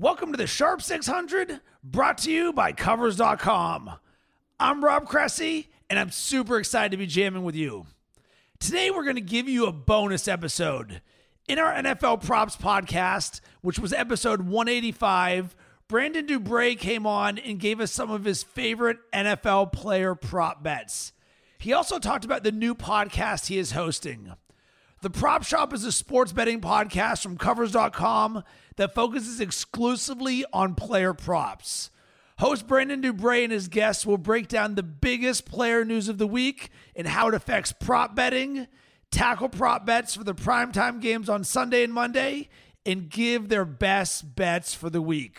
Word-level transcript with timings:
Welcome 0.00 0.32
to 0.32 0.38
the 0.38 0.46
Sharp 0.46 0.80
600, 0.80 1.60
brought 1.84 2.16
to 2.18 2.32
you 2.32 2.54
by 2.54 2.72
Covers.com. 2.72 3.90
I'm 4.58 4.82
Rob 4.82 5.06
Cressy, 5.06 5.68
and 5.90 5.98
I'm 5.98 6.10
super 6.10 6.58
excited 6.58 6.92
to 6.92 6.96
be 6.96 7.06
jamming 7.06 7.44
with 7.44 7.54
you. 7.54 7.84
Today, 8.58 8.90
we're 8.90 9.04
going 9.04 9.16
to 9.16 9.20
give 9.20 9.46
you 9.46 9.66
a 9.66 9.72
bonus 9.72 10.26
episode. 10.26 11.02
In 11.48 11.58
our 11.58 11.74
NFL 11.74 12.24
Props 12.24 12.56
podcast, 12.56 13.42
which 13.60 13.78
was 13.78 13.92
episode 13.92 14.40
185, 14.40 15.54
Brandon 15.86 16.26
DuBreuil 16.26 16.78
came 16.78 17.06
on 17.06 17.36
and 17.36 17.60
gave 17.60 17.78
us 17.78 17.92
some 17.92 18.10
of 18.10 18.24
his 18.24 18.42
favorite 18.42 19.00
NFL 19.12 19.70
player 19.70 20.14
prop 20.14 20.62
bets. 20.62 21.12
He 21.58 21.74
also 21.74 21.98
talked 21.98 22.24
about 22.24 22.42
the 22.42 22.52
new 22.52 22.74
podcast 22.74 23.48
he 23.48 23.58
is 23.58 23.72
hosting. 23.72 24.32
The 25.02 25.08
Prop 25.08 25.44
Shop 25.44 25.72
is 25.72 25.86
a 25.86 25.92
sports 25.92 26.30
betting 26.30 26.60
podcast 26.60 27.22
from 27.22 27.38
Covers.com 27.38 28.44
that 28.76 28.94
focuses 28.94 29.40
exclusively 29.40 30.44
on 30.52 30.74
player 30.74 31.14
props. 31.14 31.90
Host 32.38 32.66
Brandon 32.66 33.00
DuBreuil 33.00 33.44
and 33.44 33.52
his 33.52 33.68
guests 33.68 34.04
will 34.04 34.18
break 34.18 34.46
down 34.46 34.74
the 34.74 34.82
biggest 34.82 35.46
player 35.46 35.86
news 35.86 36.10
of 36.10 36.18
the 36.18 36.26
week 36.26 36.68
and 36.94 37.06
how 37.06 37.28
it 37.28 37.34
affects 37.34 37.72
prop 37.72 38.14
betting, 38.14 38.66
tackle 39.10 39.48
prop 39.48 39.86
bets 39.86 40.16
for 40.16 40.24
the 40.24 40.34
primetime 40.34 41.00
games 41.00 41.30
on 41.30 41.44
Sunday 41.44 41.82
and 41.82 41.94
Monday, 41.94 42.50
and 42.84 43.08
give 43.08 43.48
their 43.48 43.64
best 43.64 44.36
bets 44.36 44.74
for 44.74 44.90
the 44.90 45.00
week. 45.00 45.38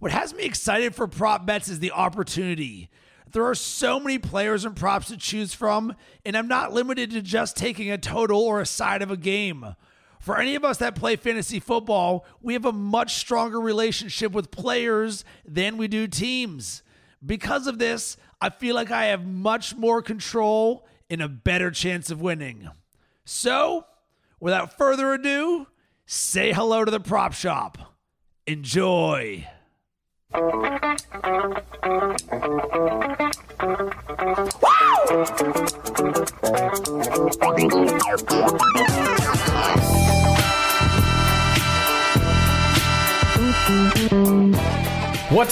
What 0.00 0.10
has 0.10 0.34
me 0.34 0.42
excited 0.42 0.96
for 0.96 1.06
prop 1.06 1.46
bets 1.46 1.68
is 1.68 1.78
the 1.78 1.92
opportunity. 1.92 2.90
There 3.34 3.46
are 3.46 3.56
so 3.56 3.98
many 3.98 4.20
players 4.20 4.64
and 4.64 4.76
props 4.76 5.08
to 5.08 5.16
choose 5.16 5.52
from, 5.52 5.96
and 6.24 6.36
I'm 6.36 6.46
not 6.46 6.72
limited 6.72 7.10
to 7.10 7.20
just 7.20 7.56
taking 7.56 7.90
a 7.90 7.98
total 7.98 8.40
or 8.40 8.60
a 8.60 8.66
side 8.66 9.02
of 9.02 9.10
a 9.10 9.16
game. 9.16 9.74
For 10.20 10.38
any 10.38 10.54
of 10.54 10.64
us 10.64 10.78
that 10.78 10.94
play 10.94 11.16
fantasy 11.16 11.58
football, 11.58 12.24
we 12.40 12.52
have 12.52 12.64
a 12.64 12.70
much 12.70 13.16
stronger 13.16 13.60
relationship 13.60 14.30
with 14.30 14.52
players 14.52 15.24
than 15.44 15.76
we 15.76 15.88
do 15.88 16.06
teams. 16.06 16.84
Because 17.26 17.66
of 17.66 17.80
this, 17.80 18.16
I 18.40 18.50
feel 18.50 18.76
like 18.76 18.92
I 18.92 19.06
have 19.06 19.26
much 19.26 19.74
more 19.74 20.00
control 20.00 20.86
and 21.10 21.20
a 21.20 21.28
better 21.28 21.72
chance 21.72 22.12
of 22.12 22.22
winning. 22.22 22.68
So, 23.24 23.84
without 24.38 24.78
further 24.78 25.12
ado, 25.12 25.66
say 26.06 26.52
hello 26.52 26.84
to 26.84 26.90
the 26.92 27.00
prop 27.00 27.32
shop. 27.32 27.96
Enjoy. 28.46 29.44
What's 30.34 30.42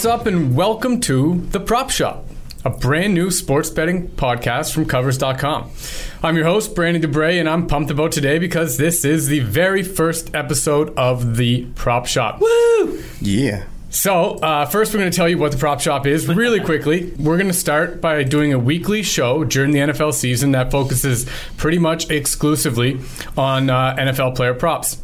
up, 0.04 0.26
and 0.26 0.56
welcome 0.56 0.98
to 1.02 1.46
The 1.50 1.60
Prop 1.64 1.90
Shop, 1.90 2.24
a 2.64 2.70
brand 2.70 3.14
new 3.14 3.30
sports 3.30 3.70
betting 3.70 4.08
podcast 4.08 4.74
from 4.74 4.86
Covers.com. 4.86 5.70
I'm 6.24 6.34
your 6.34 6.46
host, 6.46 6.74
Brandon 6.74 7.08
DuBreuil, 7.08 7.38
and 7.38 7.48
I'm 7.48 7.68
pumped 7.68 7.92
about 7.92 8.10
today 8.10 8.40
because 8.40 8.78
this 8.78 9.04
is 9.04 9.28
the 9.28 9.40
very 9.40 9.84
first 9.84 10.34
episode 10.34 10.92
of 10.96 11.36
The 11.36 11.66
Prop 11.76 12.06
Shop. 12.06 12.40
Woo! 12.40 13.00
Yeah. 13.20 13.66
So, 13.92 14.36
uh, 14.36 14.64
first, 14.64 14.94
we're 14.94 15.00
going 15.00 15.10
to 15.10 15.16
tell 15.16 15.28
you 15.28 15.36
what 15.36 15.52
the 15.52 15.58
prop 15.58 15.78
shop 15.78 16.06
is 16.06 16.26
really 16.26 16.60
quickly. 16.60 17.12
We're 17.18 17.36
going 17.36 17.50
to 17.50 17.52
start 17.52 18.00
by 18.00 18.22
doing 18.22 18.54
a 18.54 18.58
weekly 18.58 19.02
show 19.02 19.44
during 19.44 19.72
the 19.72 19.80
NFL 19.80 20.14
season 20.14 20.52
that 20.52 20.70
focuses 20.70 21.26
pretty 21.58 21.78
much 21.78 22.10
exclusively 22.10 22.98
on 23.36 23.68
uh, 23.68 23.94
NFL 23.96 24.34
player 24.34 24.54
props 24.54 24.96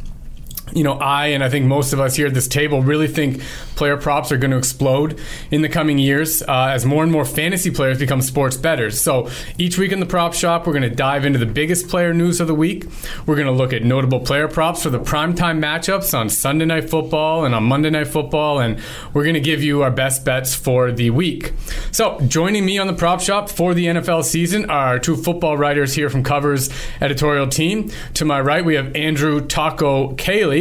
you 0.73 0.83
know, 0.83 0.93
I 0.93 1.27
and 1.27 1.43
I 1.43 1.49
think 1.49 1.65
most 1.65 1.93
of 1.93 1.99
us 1.99 2.15
here 2.15 2.27
at 2.27 2.33
this 2.33 2.47
table 2.47 2.81
really 2.81 3.07
think 3.07 3.41
player 3.75 3.97
props 3.97 4.31
are 4.31 4.37
going 4.37 4.51
to 4.51 4.57
explode 4.57 5.19
in 5.51 5.61
the 5.61 5.69
coming 5.69 5.97
years 5.97 6.41
uh, 6.43 6.71
as 6.73 6.85
more 6.85 7.03
and 7.03 7.11
more 7.11 7.25
fantasy 7.25 7.71
players 7.71 7.97
become 7.97 8.21
sports 8.21 8.57
bettors. 8.57 8.99
So 8.99 9.29
each 9.57 9.77
week 9.77 9.91
in 9.91 9.99
the 9.99 10.05
prop 10.05 10.33
shop, 10.33 10.67
we're 10.67 10.73
going 10.73 10.89
to 10.89 10.95
dive 10.95 11.25
into 11.25 11.39
the 11.39 11.45
biggest 11.45 11.87
player 11.87 12.13
news 12.13 12.39
of 12.41 12.47
the 12.47 12.55
week. 12.55 12.85
We're 13.25 13.35
going 13.35 13.47
to 13.47 13.53
look 13.53 13.73
at 13.73 13.83
notable 13.83 14.19
player 14.19 14.47
props 14.47 14.83
for 14.83 14.89
the 14.89 14.99
primetime 14.99 15.59
matchups 15.59 16.17
on 16.17 16.29
Sunday 16.29 16.65
Night 16.65 16.89
Football 16.89 17.45
and 17.45 17.55
on 17.55 17.63
Monday 17.63 17.89
Night 17.89 18.07
Football, 18.07 18.59
and 18.59 18.79
we're 19.13 19.23
going 19.23 19.35
to 19.35 19.39
give 19.39 19.63
you 19.63 19.81
our 19.81 19.91
best 19.91 20.25
bets 20.25 20.53
for 20.53 20.91
the 20.91 21.09
week. 21.09 21.53
So 21.91 22.19
joining 22.21 22.65
me 22.65 22.77
on 22.77 22.87
the 22.87 22.93
prop 22.93 23.21
shop 23.21 23.49
for 23.49 23.73
the 23.73 23.85
NFL 23.85 24.23
season 24.25 24.69
are 24.69 24.99
two 24.99 25.15
football 25.15 25.57
writers 25.57 25.93
here 25.93 26.09
from 26.09 26.23
Covers 26.23 26.69
editorial 27.01 27.47
team. 27.47 27.91
To 28.15 28.25
my 28.25 28.41
right, 28.41 28.63
we 28.63 28.75
have 28.75 28.95
Andrew 28.95 29.39
Taco 29.39 30.13
Cayley 30.15 30.58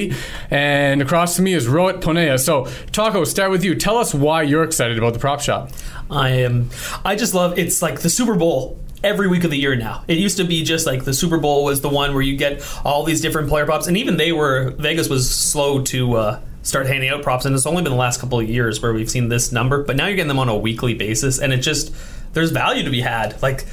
and 0.50 1.02
across 1.02 1.36
from 1.36 1.44
me 1.44 1.54
is 1.54 1.66
Rohit 1.66 2.00
Ponnaiya. 2.00 2.38
So, 2.38 2.66
Taco, 2.92 3.24
start 3.24 3.50
with 3.50 3.64
you. 3.64 3.74
Tell 3.74 3.96
us 3.96 4.14
why 4.14 4.42
you're 4.42 4.64
excited 4.64 4.98
about 4.98 5.12
the 5.12 5.18
prop 5.18 5.40
shop. 5.40 5.70
I 6.10 6.30
am. 6.30 6.70
I 7.04 7.16
just 7.16 7.34
love. 7.34 7.58
It's 7.58 7.82
like 7.82 8.00
the 8.00 8.10
Super 8.10 8.34
Bowl 8.34 8.78
every 9.02 9.28
week 9.28 9.44
of 9.44 9.50
the 9.50 9.58
year 9.58 9.76
now. 9.76 10.04
It 10.08 10.18
used 10.18 10.38
to 10.38 10.44
be 10.44 10.62
just 10.64 10.86
like 10.86 11.04
the 11.04 11.14
Super 11.14 11.38
Bowl 11.38 11.64
was 11.64 11.80
the 11.80 11.88
one 11.88 12.12
where 12.14 12.22
you 12.22 12.36
get 12.36 12.64
all 12.84 13.04
these 13.04 13.20
different 13.20 13.48
player 13.48 13.64
props, 13.64 13.86
and 13.86 13.96
even 13.96 14.16
they 14.16 14.32
were 14.32 14.70
Vegas 14.78 15.08
was 15.08 15.28
slow 15.30 15.82
to. 15.84 16.14
Uh, 16.14 16.40
start 16.62 16.86
handing 16.86 17.08
out 17.08 17.22
props 17.22 17.46
and 17.46 17.54
it's 17.54 17.64
only 17.64 17.82
been 17.82 17.92
the 17.92 17.98
last 17.98 18.20
couple 18.20 18.38
of 18.38 18.46
years 18.46 18.82
where 18.82 18.92
we've 18.92 19.08
seen 19.08 19.28
this 19.28 19.52
number 19.52 19.84
but 19.84 19.96
now 19.96 20.06
you're 20.06 20.16
getting 20.16 20.28
them 20.28 20.40
on 20.40 20.50
a 20.50 20.56
weekly 20.56 20.92
basis 20.92 21.38
and 21.38 21.50
it 21.50 21.58
just 21.58 21.94
there's 22.34 22.50
value 22.50 22.82
to 22.82 22.90
be 22.90 23.00
had 23.00 23.40
like 23.40 23.64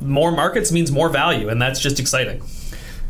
more 0.00 0.32
markets 0.32 0.72
means 0.72 0.90
more 0.90 1.10
value 1.10 1.50
and 1.50 1.60
that's 1.60 1.78
just 1.78 2.00
exciting 2.00 2.40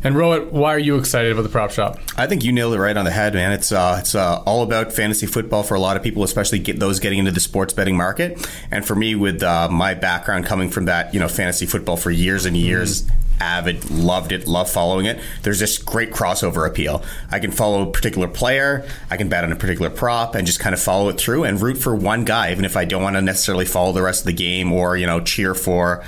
and 0.03 0.15
Rohit, 0.15 0.51
why 0.51 0.73
are 0.73 0.79
you 0.79 0.97
excited 0.97 1.31
about 1.31 1.41
the 1.41 1.49
prop 1.49 1.71
shop? 1.71 1.99
I 2.15 2.27
think 2.27 2.43
you 2.43 2.51
nailed 2.51 2.73
it 2.73 2.79
right 2.79 2.95
on 2.95 3.05
the 3.05 3.11
head, 3.11 3.33
man. 3.33 3.51
It's 3.51 3.71
uh, 3.71 3.97
it's 3.99 4.15
uh, 4.15 4.41
all 4.45 4.63
about 4.63 4.93
fantasy 4.93 5.25
football 5.25 5.63
for 5.63 5.75
a 5.75 5.79
lot 5.79 5.97
of 5.97 6.03
people, 6.03 6.23
especially 6.23 6.59
get 6.59 6.79
those 6.79 6.99
getting 6.99 7.19
into 7.19 7.31
the 7.31 7.39
sports 7.39 7.73
betting 7.73 7.97
market. 7.97 8.49
And 8.71 8.85
for 8.85 8.95
me, 8.95 9.15
with 9.15 9.43
uh, 9.43 9.67
my 9.69 9.93
background 9.93 10.45
coming 10.45 10.69
from 10.69 10.85
that, 10.85 11.13
you 11.13 11.19
know, 11.19 11.27
fantasy 11.27 11.65
football 11.65 11.97
for 11.97 12.11
years 12.11 12.45
and 12.45 12.55
years. 12.55 13.03
Mm-hmm. 13.03 13.15
Avid, 13.41 13.89
loved 13.89 14.33
it, 14.33 14.49
love 14.49 14.69
following 14.69 15.05
it. 15.05 15.17
There's 15.43 15.59
this 15.59 15.77
great 15.77 16.11
crossover 16.11 16.67
appeal. 16.67 17.05
I 17.31 17.39
can 17.39 17.51
follow 17.51 17.87
a 17.87 17.91
particular 17.91 18.27
player, 18.27 18.85
I 19.09 19.15
can 19.15 19.29
bet 19.29 19.45
on 19.45 19.51
a 19.53 19.55
particular 19.55 19.89
prop, 19.89 20.35
and 20.35 20.45
just 20.45 20.59
kind 20.59 20.73
of 20.73 20.81
follow 20.81 21.07
it 21.07 21.17
through 21.17 21.45
and 21.45 21.61
root 21.61 21.77
for 21.77 21.95
one 21.95 22.25
guy, 22.25 22.51
even 22.51 22.65
if 22.65 22.75
I 22.75 22.83
don't 22.83 23.01
want 23.01 23.15
to 23.15 23.21
necessarily 23.21 23.63
follow 23.63 23.93
the 23.93 24.01
rest 24.01 24.23
of 24.23 24.25
the 24.25 24.33
game 24.33 24.73
or 24.73 24.97
you 24.97 25.07
know 25.07 25.21
cheer 25.21 25.55
for 25.55 26.03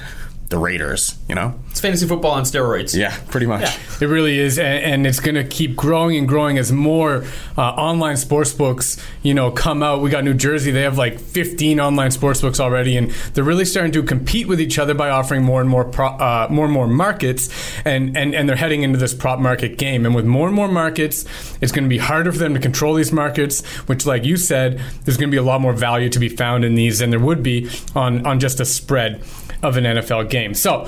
the 0.51 0.57
Raiders, 0.57 1.17
you 1.27 1.33
know? 1.33 1.57
It's 1.71 1.79
fantasy 1.79 2.05
football 2.05 2.31
on 2.31 2.43
steroids. 2.43 2.95
Yeah, 2.95 3.17
pretty 3.29 3.45
much. 3.45 3.61
Yeah. 3.61 3.77
It 4.01 4.07
really 4.07 4.37
is, 4.37 4.59
and, 4.59 4.83
and 4.83 5.07
it's 5.07 5.21
going 5.21 5.35
to 5.35 5.45
keep 5.45 5.77
growing 5.77 6.17
and 6.17 6.27
growing 6.27 6.57
as 6.57 6.71
more 6.71 7.23
uh, 7.57 7.61
online 7.61 8.17
sports 8.17 8.51
books, 8.51 8.97
you 9.23 9.33
know, 9.33 9.49
come 9.49 9.81
out. 9.81 10.01
We 10.01 10.09
got 10.09 10.25
New 10.25 10.33
Jersey; 10.33 10.71
they 10.71 10.81
have 10.81 10.97
like 10.97 11.19
15 11.19 11.79
online 11.79 12.11
sports 12.11 12.41
books 12.41 12.59
already, 12.59 12.97
and 12.97 13.11
they're 13.33 13.45
really 13.45 13.63
starting 13.63 13.93
to 13.93 14.03
compete 14.03 14.47
with 14.47 14.59
each 14.59 14.77
other 14.77 14.93
by 14.93 15.09
offering 15.09 15.43
more 15.43 15.61
and 15.61 15.69
more 15.69 15.85
pro, 15.85 16.07
uh, 16.07 16.47
more 16.51 16.65
and 16.65 16.73
more 16.73 16.87
markets, 16.87 17.49
and, 17.85 18.17
and 18.17 18.35
and 18.35 18.49
they're 18.49 18.57
heading 18.57 18.83
into 18.83 18.99
this 18.99 19.13
prop 19.13 19.39
market 19.39 19.77
game. 19.77 20.05
And 20.05 20.13
with 20.13 20.25
more 20.25 20.47
and 20.47 20.55
more 20.55 20.67
markets, 20.67 21.25
it's 21.61 21.71
going 21.71 21.85
to 21.85 21.89
be 21.89 21.99
harder 21.99 22.33
for 22.33 22.39
them 22.39 22.53
to 22.53 22.59
control 22.59 22.95
these 22.95 23.13
markets. 23.13 23.65
Which, 23.87 24.05
like 24.05 24.25
you 24.25 24.35
said, 24.35 24.81
there's 25.05 25.15
going 25.15 25.29
to 25.29 25.33
be 25.33 25.37
a 25.37 25.43
lot 25.43 25.61
more 25.61 25.73
value 25.73 26.09
to 26.09 26.19
be 26.19 26.27
found 26.27 26.65
in 26.65 26.75
these 26.75 26.99
than 26.99 27.09
there 27.09 27.19
would 27.19 27.41
be 27.41 27.69
on 27.95 28.25
on 28.27 28.41
just 28.41 28.59
a 28.59 28.65
spread 28.65 29.23
of 29.63 29.77
an 29.77 29.83
NFL 29.83 30.29
game. 30.29 30.40
So 30.53 30.87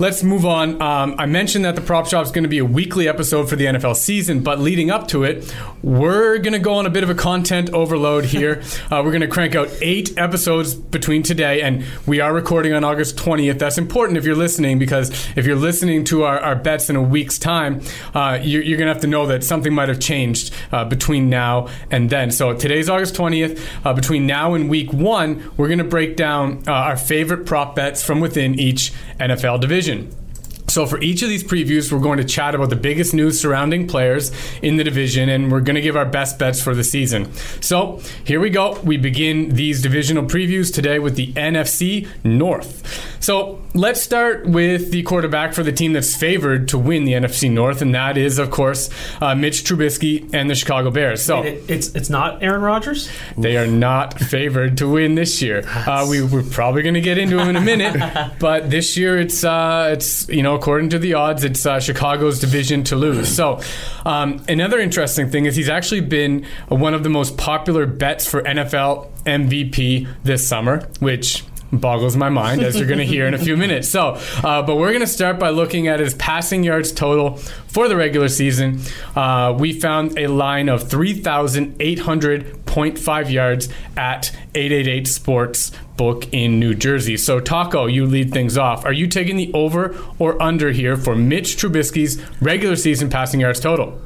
let's 0.00 0.22
move 0.22 0.46
on. 0.46 0.80
Um, 0.80 1.14
I 1.18 1.26
mentioned 1.26 1.66
that 1.66 1.74
the 1.74 1.82
prop 1.82 2.06
shop 2.06 2.24
is 2.24 2.32
going 2.32 2.42
to 2.42 2.48
be 2.48 2.58
a 2.58 2.64
weekly 2.64 3.06
episode 3.06 3.50
for 3.50 3.56
the 3.56 3.66
NFL 3.66 3.94
season, 3.94 4.42
but 4.42 4.58
leading 4.58 4.90
up 4.90 5.06
to 5.08 5.24
it, 5.24 5.54
we're 5.82 6.38
going 6.38 6.54
to 6.54 6.58
go 6.58 6.72
on 6.72 6.86
a 6.86 6.90
bit 6.90 7.02
of 7.04 7.10
a 7.10 7.14
content 7.14 7.68
overload 7.74 8.24
here. 8.24 8.62
uh, 8.90 9.02
we're 9.04 9.10
going 9.10 9.20
to 9.20 9.28
crank 9.28 9.54
out 9.54 9.68
eight 9.82 10.16
episodes 10.16 10.74
between 10.74 11.22
today, 11.22 11.60
and 11.60 11.84
we 12.06 12.18
are 12.18 12.32
recording 12.32 12.72
on 12.72 12.82
August 12.82 13.18
20th. 13.18 13.58
That's 13.58 13.76
important 13.76 14.16
if 14.16 14.24
you're 14.24 14.34
listening, 14.34 14.78
because 14.78 15.10
if 15.36 15.46
you're 15.46 15.54
listening 15.54 16.04
to 16.04 16.22
our, 16.24 16.40
our 16.40 16.56
bets 16.56 16.88
in 16.88 16.96
a 16.96 17.02
week's 17.02 17.38
time, 17.38 17.82
uh, 18.14 18.38
you're, 18.42 18.62
you're 18.62 18.78
going 18.78 18.88
to 18.88 18.94
have 18.94 19.02
to 19.02 19.06
know 19.06 19.26
that 19.26 19.44
something 19.44 19.74
might 19.74 19.90
have 19.90 20.00
changed 20.00 20.54
uh, 20.72 20.82
between 20.86 21.28
now 21.28 21.68
and 21.90 22.08
then. 22.08 22.30
So 22.30 22.54
today's 22.54 22.88
August 22.88 23.14
20th. 23.16 23.62
Uh, 23.84 23.92
between 23.92 24.26
now 24.26 24.54
and 24.54 24.70
week 24.70 24.94
one, 24.94 25.52
we're 25.58 25.68
going 25.68 25.78
to 25.78 25.84
break 25.84 26.16
down 26.16 26.62
uh, 26.66 26.72
our 26.72 26.96
favorite 26.96 27.44
prop 27.44 27.74
bets 27.74 28.02
from 28.02 28.20
within 28.20 28.58
each 28.58 28.94
NFL 29.18 29.60
division 29.60 29.89
decision 29.90 30.29
so, 30.70 30.86
for 30.86 31.00
each 31.00 31.22
of 31.22 31.28
these 31.28 31.42
previews, 31.42 31.90
we're 31.90 31.98
going 31.98 32.18
to 32.18 32.24
chat 32.24 32.54
about 32.54 32.70
the 32.70 32.76
biggest 32.76 33.12
news 33.12 33.40
surrounding 33.40 33.88
players 33.88 34.30
in 34.62 34.76
the 34.76 34.84
division, 34.84 35.28
and 35.28 35.50
we're 35.50 35.60
going 35.60 35.74
to 35.74 35.80
give 35.80 35.96
our 35.96 36.04
best 36.04 36.38
bets 36.38 36.62
for 36.62 36.76
the 36.76 36.84
season. 36.84 37.32
So, 37.60 38.00
here 38.24 38.38
we 38.38 38.50
go. 38.50 38.80
We 38.82 38.96
begin 38.96 39.50
these 39.56 39.82
divisional 39.82 40.24
previews 40.24 40.72
today 40.72 41.00
with 41.00 41.16
the 41.16 41.32
NFC 41.32 42.08
North. 42.22 42.86
So, 43.18 43.60
let's 43.74 44.00
start 44.00 44.46
with 44.46 44.92
the 44.92 45.02
quarterback 45.02 45.54
for 45.54 45.64
the 45.64 45.72
team 45.72 45.92
that's 45.92 46.14
favored 46.14 46.68
to 46.68 46.78
win 46.78 47.04
the 47.04 47.14
NFC 47.14 47.50
North, 47.50 47.82
and 47.82 47.92
that 47.96 48.16
is, 48.16 48.38
of 48.38 48.52
course, 48.52 48.90
uh, 49.20 49.34
Mitch 49.34 49.64
Trubisky 49.64 50.32
and 50.32 50.48
the 50.48 50.54
Chicago 50.54 50.92
Bears. 50.92 51.20
So, 51.20 51.40
Wait, 51.40 51.64
it's 51.68 51.88
it's 51.96 52.10
not 52.10 52.44
Aaron 52.44 52.62
Rodgers. 52.62 53.10
They 53.36 53.56
are 53.56 53.66
not 53.66 54.18
favored 54.20 54.78
to 54.78 54.88
win 54.88 55.16
this 55.16 55.42
year. 55.42 55.64
Uh, 55.66 56.06
we, 56.08 56.22
we're 56.22 56.44
probably 56.44 56.82
going 56.82 56.94
to 56.94 57.00
get 57.00 57.18
into 57.18 57.40
him 57.40 57.48
in 57.48 57.56
a 57.56 57.60
minute, 57.60 58.32
but 58.38 58.70
this 58.70 58.96
year 58.96 59.18
it's 59.18 59.42
uh, 59.42 59.90
it's 59.92 60.28
you 60.28 60.44
know 60.44 60.59
according 60.60 60.90
to 60.90 60.98
the 60.98 61.14
odds, 61.14 61.42
it's 61.42 61.64
uh, 61.64 61.80
Chicago's 61.80 62.38
division 62.38 62.84
to 62.84 62.94
lose. 62.94 63.34
So, 63.34 63.62
um, 64.04 64.44
another 64.46 64.78
interesting 64.78 65.30
thing 65.30 65.46
is 65.46 65.56
he's 65.56 65.70
actually 65.70 66.02
been 66.02 66.44
one 66.68 66.92
of 66.92 67.02
the 67.02 67.08
most 67.08 67.38
popular 67.38 67.86
bets 67.86 68.26
for 68.26 68.42
NFL 68.42 69.08
MVP 69.24 70.06
this 70.22 70.46
summer, 70.46 70.86
which 70.98 71.44
boggles 71.72 72.14
my 72.14 72.28
mind, 72.28 72.62
as 72.62 72.76
you're 72.76 72.86
going 72.86 72.98
to 72.98 73.06
hear 73.06 73.26
in 73.26 73.32
a 73.32 73.38
few 73.38 73.56
minutes. 73.56 73.88
So, 73.88 74.18
uh, 74.44 74.60
but 74.62 74.76
we're 74.76 74.90
going 74.90 75.00
to 75.00 75.06
start 75.06 75.38
by 75.38 75.48
looking 75.48 75.88
at 75.88 75.98
his 75.98 76.12
passing 76.14 76.62
yards 76.62 76.92
total 76.92 77.36
for 77.36 77.88
the 77.88 77.96
regular 77.96 78.28
season. 78.28 78.80
Uh, 79.16 79.56
we 79.58 79.72
found 79.72 80.18
a 80.18 80.26
line 80.26 80.68
of 80.68 80.84
3,800.5 80.84 83.30
yards 83.30 83.70
at 83.96 84.30
888 84.54 85.08
Sports 85.08 85.72
Book 86.00 86.32
in 86.32 86.58
New 86.58 86.72
Jersey. 86.72 87.18
So, 87.18 87.40
Taco, 87.40 87.84
you 87.84 88.06
lead 88.06 88.32
things 88.32 88.56
off. 88.56 88.86
Are 88.86 88.92
you 88.92 89.06
taking 89.06 89.36
the 89.36 89.52
over 89.52 89.94
or 90.18 90.40
under 90.42 90.72
here 90.72 90.96
for 90.96 91.14
Mitch 91.14 91.58
Trubisky's 91.58 92.18
regular 92.40 92.74
season 92.74 93.10
passing 93.10 93.38
yards 93.38 93.60
total? 93.60 94.00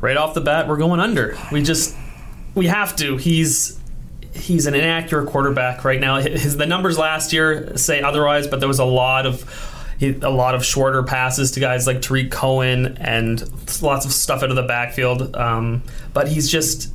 Right 0.00 0.16
off 0.16 0.34
the 0.34 0.40
bat, 0.40 0.68
we're 0.68 0.76
going 0.76 1.00
under. 1.00 1.36
We 1.50 1.64
just 1.64 1.96
we 2.54 2.68
have 2.68 2.94
to. 2.94 3.16
He's 3.16 3.80
he's 4.32 4.66
an 4.66 4.74
inaccurate 4.76 5.26
quarterback 5.30 5.84
right 5.84 5.98
now. 5.98 6.20
His 6.20 6.56
the 6.56 6.66
numbers 6.66 6.96
last 6.96 7.32
year 7.32 7.76
say 7.76 8.02
otherwise, 8.02 8.46
but 8.46 8.60
there 8.60 8.68
was 8.68 8.78
a 8.78 8.84
lot 8.84 9.26
of 9.26 9.42
a 10.00 10.30
lot 10.30 10.54
of 10.54 10.64
shorter 10.64 11.02
passes 11.02 11.50
to 11.50 11.60
guys 11.60 11.88
like 11.88 12.02
Tarik 12.02 12.30
Cohen 12.30 12.98
and 13.00 13.42
lots 13.82 14.06
of 14.06 14.12
stuff 14.12 14.44
out 14.44 14.50
of 14.50 14.56
the 14.56 14.62
backfield. 14.62 15.34
Um, 15.34 15.82
but 16.14 16.28
he's 16.28 16.48
just 16.48 16.94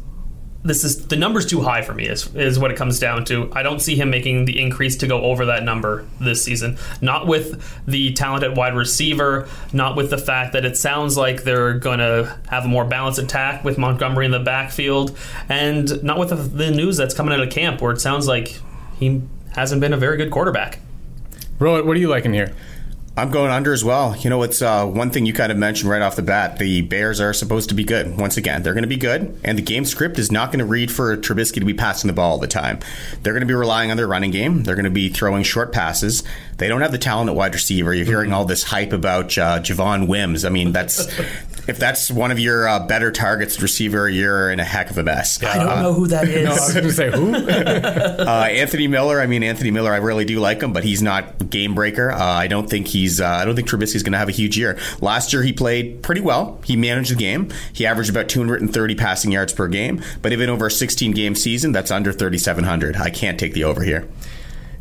this 0.68 0.84
is 0.84 1.08
the 1.08 1.16
number's 1.16 1.46
too 1.46 1.62
high 1.62 1.82
for 1.82 1.94
me 1.94 2.08
is 2.08 2.34
is 2.36 2.60
what 2.60 2.72
it 2.72 2.78
comes 2.78 3.00
down 3.00 3.26
to. 3.26 3.50
I 3.54 3.64
don't 3.64 3.80
see 3.80 3.96
him 3.96 4.10
making 4.10 4.46
the 4.46 4.60
increase 4.62 4.98
to 4.98 5.08
go 5.08 5.22
over 5.22 5.46
that 5.46 5.64
number 5.64 6.06
this 6.20 6.44
season. 6.44 6.78
Not 7.02 7.28
with 7.28 7.64
the 7.88 8.14
talented 8.14 8.58
wide 8.58 8.76
receiver, 8.76 9.48
not 9.74 9.96
with 9.96 10.10
the 10.10 10.18
fact 10.18 10.54
that 10.54 10.66
it 10.66 10.78
sounds 10.78 11.18
like 11.18 11.44
they're 11.44 11.74
going 11.74 12.00
to 12.00 12.38
have 12.50 12.66
a 12.66 12.68
more 12.68 12.86
balanced 12.86 13.20
attack 13.20 13.64
with 13.64 13.78
Montgomery 13.78 14.26
in 14.26 14.32
the 14.32 14.40
backfield, 14.40 15.18
and 15.50 16.04
not 16.04 16.20
with 16.20 16.30
the, 16.30 16.36
the 16.36 16.72
news 16.72 16.98
that's 16.98 17.14
coming 17.14 17.34
out 17.34 17.40
of 17.40 17.50
camp 17.50 17.82
where 17.82 17.92
it 17.92 18.02
sounds 18.02 18.28
like 18.28 18.60
he 19.00 19.22
hasn't 19.56 19.82
been 19.82 19.94
a 19.94 19.98
very 19.98 20.18
good 20.18 20.32
quarterback. 20.32 20.80
Rohit, 21.60 21.86
what 21.86 21.96
are 21.98 22.00
you 22.00 22.10
liking 22.10 22.34
here? 22.34 22.54
I'm 23.18 23.32
going 23.32 23.50
under 23.50 23.74
as 23.74 23.84
well. 23.84 24.16
You 24.16 24.30
know, 24.30 24.44
it's 24.44 24.62
uh, 24.62 24.86
one 24.86 25.10
thing 25.10 25.26
you 25.26 25.34
kind 25.34 25.52
of 25.52 25.58
mentioned 25.58 25.90
right 25.90 26.04
off 26.04 26.16
the 26.16 26.22
bat. 26.22 26.60
The 26.60 26.82
Bears 26.82 27.20
are 27.20 27.34
supposed 27.34 27.70
to 27.70 27.76
be 27.76 27.84
good. 27.84 28.16
Once 28.16 28.38
again, 28.38 28.62
they're 28.62 28.76
going 28.76 28.84
to 28.84 28.88
be 28.88 28.96
good, 28.96 29.40
and 29.44 29.58
the 29.58 29.64
game 29.64 29.86
script 29.86 30.20
is 30.20 30.32
not 30.32 30.52
going 30.52 30.60
to 30.60 30.66
read 30.66 30.92
for 30.92 31.18
Trubisky 31.18 31.56
to 31.56 31.66
be 31.66 31.74
passing 31.74 32.10
the 32.10 32.14
ball 32.14 32.34
all 32.34 32.38
the 32.38 32.46
time. 32.46 32.78
They're 33.24 33.34
going 33.34 33.42
to 33.42 33.48
be 33.48 33.56
relying 33.56 33.90
on 33.90 33.98
their 33.98 34.06
running 34.06 34.30
game. 34.30 34.62
They're 34.62 34.76
going 34.76 34.86
to 34.86 34.92
be 34.92 35.10
throwing 35.10 35.42
short 35.42 35.74
passes. 35.74 36.22
They 36.58 36.68
don't 36.68 36.82
have 36.82 36.92
the 36.92 37.00
talent 37.00 37.32
at 37.32 37.36
wide 37.36 37.56
receiver. 37.56 37.92
You're 37.92 38.06
hearing 38.06 38.34
all 38.34 38.46
this 38.46 38.62
hype 38.62 38.94
about 38.94 39.36
uh, 39.36 39.62
Javon 39.62 40.08
Wims. 40.08 40.46
I 40.46 40.50
mean, 40.50 40.72
that's 40.72 41.08
if 41.68 41.78
that's 41.78 42.10
one 42.10 42.32
of 42.32 42.40
your 42.40 42.68
uh, 42.68 42.86
better 42.88 43.12
targets 43.12 43.62
receiver, 43.62 44.08
you're 44.10 44.50
in 44.52 44.60
a 44.60 44.64
heck 44.64 44.90
of 44.90 44.98
a 44.98 45.04
mess. 45.04 45.44
I 45.44 45.58
don't 45.58 45.84
know 45.84 45.94
who 45.94 46.08
that 46.08 46.28
is. 46.28 46.38
No, 46.48 46.52
I 46.52 46.54
was 46.54 46.74
going 46.74 46.86
to 46.86 46.94
say 46.94 47.12
who? 47.12 47.36
uh, 47.36 48.48
Anthony 48.50 48.88
Miller. 48.88 49.20
I 49.20 49.28
mean, 49.28 49.44
Anthony 49.44 49.72
Miller. 49.72 49.92
I 49.92 49.98
really 49.98 50.24
do 50.24 50.40
like 50.40 50.62
him, 50.62 50.72
but 50.72 50.84
he's 50.84 51.02
not 51.02 51.50
game 51.50 51.76
breaker. 51.76 52.12
Uh, 52.12 52.24
I 52.24 52.48
don't 52.48 52.70
think 52.70 52.88
he's. 52.88 53.20
Uh, 53.20 53.28
I 53.28 53.44
don't 53.44 53.56
think 53.56 53.68
Trubisky's 53.68 54.04
going 54.04 54.14
to 54.14 54.18
have 54.18 54.30
a 54.30 54.34
huge 54.34 54.58
year. 54.58 54.80
Last 55.02 55.34
year 55.34 55.44
he 55.44 55.52
played 55.52 56.04
pretty 56.04 56.22
well. 56.22 56.62
He 56.64 56.78
managed 56.78 57.12
the 57.12 57.16
game. 57.16 57.50
He 57.74 57.86
averaged 57.86 58.10
about 58.10 58.30
230 58.30 58.96
passing 58.96 59.32
yards 59.32 59.52
per 59.52 59.68
game. 59.68 60.02
But 60.22 60.32
even 60.32 60.50
over 60.50 60.68
a 60.68 60.72
16 60.72 61.12
game 61.12 61.36
season, 61.36 61.74
that's 61.74 61.92
under 61.92 62.14
3,700. 62.14 62.96
I 62.96 63.10
can't 63.10 63.40
take 63.40 63.54
the 63.54 63.66
over 63.66 63.84
here. 63.84 64.08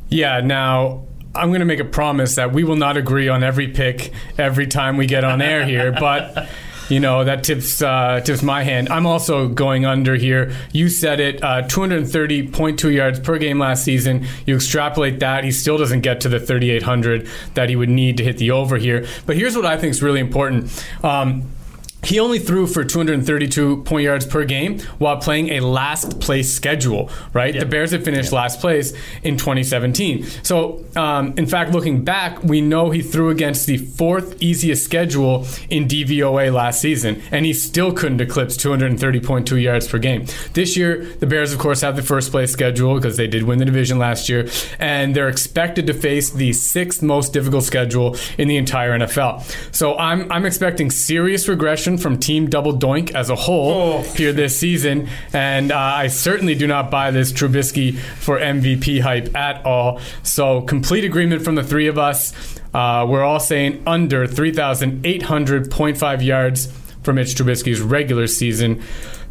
Yeah. 0.09 0.41
Now 0.41 1.05
I'm 1.37 1.49
going 1.49 1.61
to 1.61 1.67
make 1.67 1.81
a 1.81 1.85
promise 1.85 2.37
that 2.37 2.53
we 2.53 2.65
will 2.65 2.77
not 2.77 2.97
agree 2.97 3.29
on 3.29 3.43
every 3.43 3.69
pick 3.69 4.13
every 4.39 4.67
time 4.67 4.97
we 4.97 5.07
get 5.07 5.25
on 5.25 5.43
air 5.43 5.65
here, 5.65 5.93
but 5.93 6.49
you 6.89 7.01
know 7.01 7.25
that 7.25 7.45
tips 7.45 7.83
uh, 7.83 8.21
tips 8.21 8.43
my 8.43 8.63
hand. 8.63 8.89
I'm 8.89 9.07
also 9.07 9.49
going 9.49 9.85
under 9.85 10.15
here. 10.15 10.53
You 10.73 10.89
said 10.89 11.21
it, 11.21 11.43
uh, 11.43 11.63
230.2 11.63 12.95
yards 12.95 13.21
per 13.21 13.39
game 13.39 13.59
last 13.59 13.85
season. 13.85 14.27
You 14.47 14.57
extrapolate 14.57 15.21
that, 15.21 15.45
he 15.45 15.53
still 15.53 15.79
doesn't 15.79 16.01
get 16.01 16.21
to 16.23 16.29
the 16.29 16.39
3,800 16.39 17.29
that 17.55 17.69
he 17.69 17.77
would 17.77 17.89
need 17.89 18.17
to 18.19 18.25
hit 18.25 18.39
the 18.39 18.51
over 18.51 18.77
here. 18.77 19.07
But 19.27 19.37
here's 19.37 19.57
what 19.57 19.67
I 19.67 19.77
think 19.77 19.93
is 19.93 20.03
really 20.03 20.21
important. 20.21 20.85
Um, 21.03 21.51
he 22.07 22.21
only 22.21 22.39
threw 22.39 22.67
for 22.67 22.85
232 22.85 23.83
point 23.83 24.05
yards 24.05 24.25
per 24.25 24.45
game 24.45 24.79
while 24.99 25.17
playing 25.17 25.51
a 25.51 25.61
last 25.61 26.21
place 26.21 26.53
schedule, 26.53 27.11
right? 27.33 27.55
Yep. 27.55 27.65
The 27.65 27.69
Bears 27.69 27.91
had 27.91 28.05
finished 28.05 28.27
yep. 28.27 28.41
last 28.41 28.61
place 28.61 28.93
in 29.23 29.37
2017. 29.37 30.25
So, 30.43 30.85
um, 30.95 31.35
in 31.37 31.47
fact, 31.47 31.73
looking 31.73 32.05
back, 32.05 32.43
we 32.45 32.61
know 32.61 32.91
he 32.91 33.03
threw 33.03 33.31
against 33.31 33.67
the 33.67 33.79
fourth 33.79 34.41
easiest 34.41 34.85
schedule 34.85 35.47
in 35.69 35.89
DVOA 35.89 36.53
last 36.53 36.81
season, 36.81 37.21
and 37.31 37.45
he 37.45 37.53
still 37.53 37.93
couldn't 37.93 38.21
eclipse 38.21 38.57
230.2 38.57 39.61
yards 39.61 39.89
per 39.89 39.99
game. 39.99 40.27
This 40.53 40.77
year, 40.77 41.05
the 41.05 41.27
Bears, 41.27 41.53
of 41.53 41.59
course, 41.59 41.81
have 41.81 41.97
the 41.97 42.03
first 42.03 42.31
place 42.31 42.53
schedule 42.53 42.95
because 42.95 43.17
they 43.17 43.27
did 43.27 43.43
win 43.43 43.59
the 43.59 43.65
division 43.65 43.99
last 43.99 44.29
year, 44.29 44.49
and 44.79 45.15
they're 45.15 45.29
expected 45.29 45.87
to 45.89 45.95
face 45.95 46.31
the 46.31 46.53
sixth 46.53 47.03
most 47.03 47.33
difficult 47.33 47.65
schedule 47.65 48.17
in 48.39 48.47
the 48.47 48.57
entire 48.57 48.97
NFL. 48.97 49.43
So, 49.75 49.97
I'm, 49.99 50.31
I'm 50.31 50.47
expecting 50.47 50.91
serious 50.91 51.49
regression 51.49 51.96
from 51.99 52.19
Team 52.19 52.49
Double 52.49 52.77
Doink 52.77 53.15
as 53.15 53.31
a 53.31 53.35
whole 53.35 53.73
oh. 53.73 54.03
here 54.15 54.33
this 54.33 54.59
season, 54.59 55.09
and 55.33 55.73
uh, 55.73 55.77
I 55.77 56.07
certainly 56.09 56.55
do 56.55 56.67
not 56.67 56.91
buy 56.91 57.11
this 57.11 57.33
Trubisky 57.33 57.97
for 57.97 58.39
MVP 58.39 59.01
hype 59.01 59.35
at 59.37 59.65
all. 59.65 60.01
So, 60.23 60.63
complete 60.63 61.05
agreement 61.05 61.43
from 61.43 61.55
the 61.55 61.63
three 61.63 61.87
of 61.87 61.99
us. 61.99 62.33
Uh, 62.75 63.07
we're 63.09 63.25
all 63.25 63.41
saying 63.41 63.83
under 63.87 64.27
3,800.5 64.27 66.25
yards 66.25 66.67
for 67.03 67.13
Mitch 67.13 67.35
Trubisky's 67.35 67.81
regular 67.81 68.27
season 68.27 68.83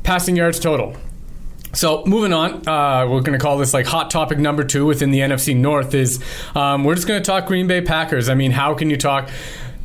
passing 0.05 0.35
yards 0.37 0.59
total. 0.59 0.95
So 1.73 2.05
moving 2.05 2.31
on, 2.31 2.65
uh, 2.67 3.05
we're 3.05 3.19
going 3.19 3.37
to 3.37 3.39
call 3.39 3.57
this 3.57 3.73
like 3.73 3.85
hot 3.85 4.09
topic 4.09 4.37
number 4.37 4.63
two 4.63 4.85
within 4.85 5.11
the 5.11 5.19
NFC 5.19 5.53
North 5.53 5.93
is 5.93 6.23
um, 6.55 6.85
we're 6.85 6.95
just 6.95 7.05
going 7.05 7.21
to 7.21 7.25
talk 7.25 7.47
Green 7.47 7.67
Bay 7.67 7.81
Packers. 7.81 8.29
I 8.29 8.35
mean, 8.35 8.51
how 8.51 8.75
can 8.75 8.89
you 8.89 8.95
talk 8.95 9.29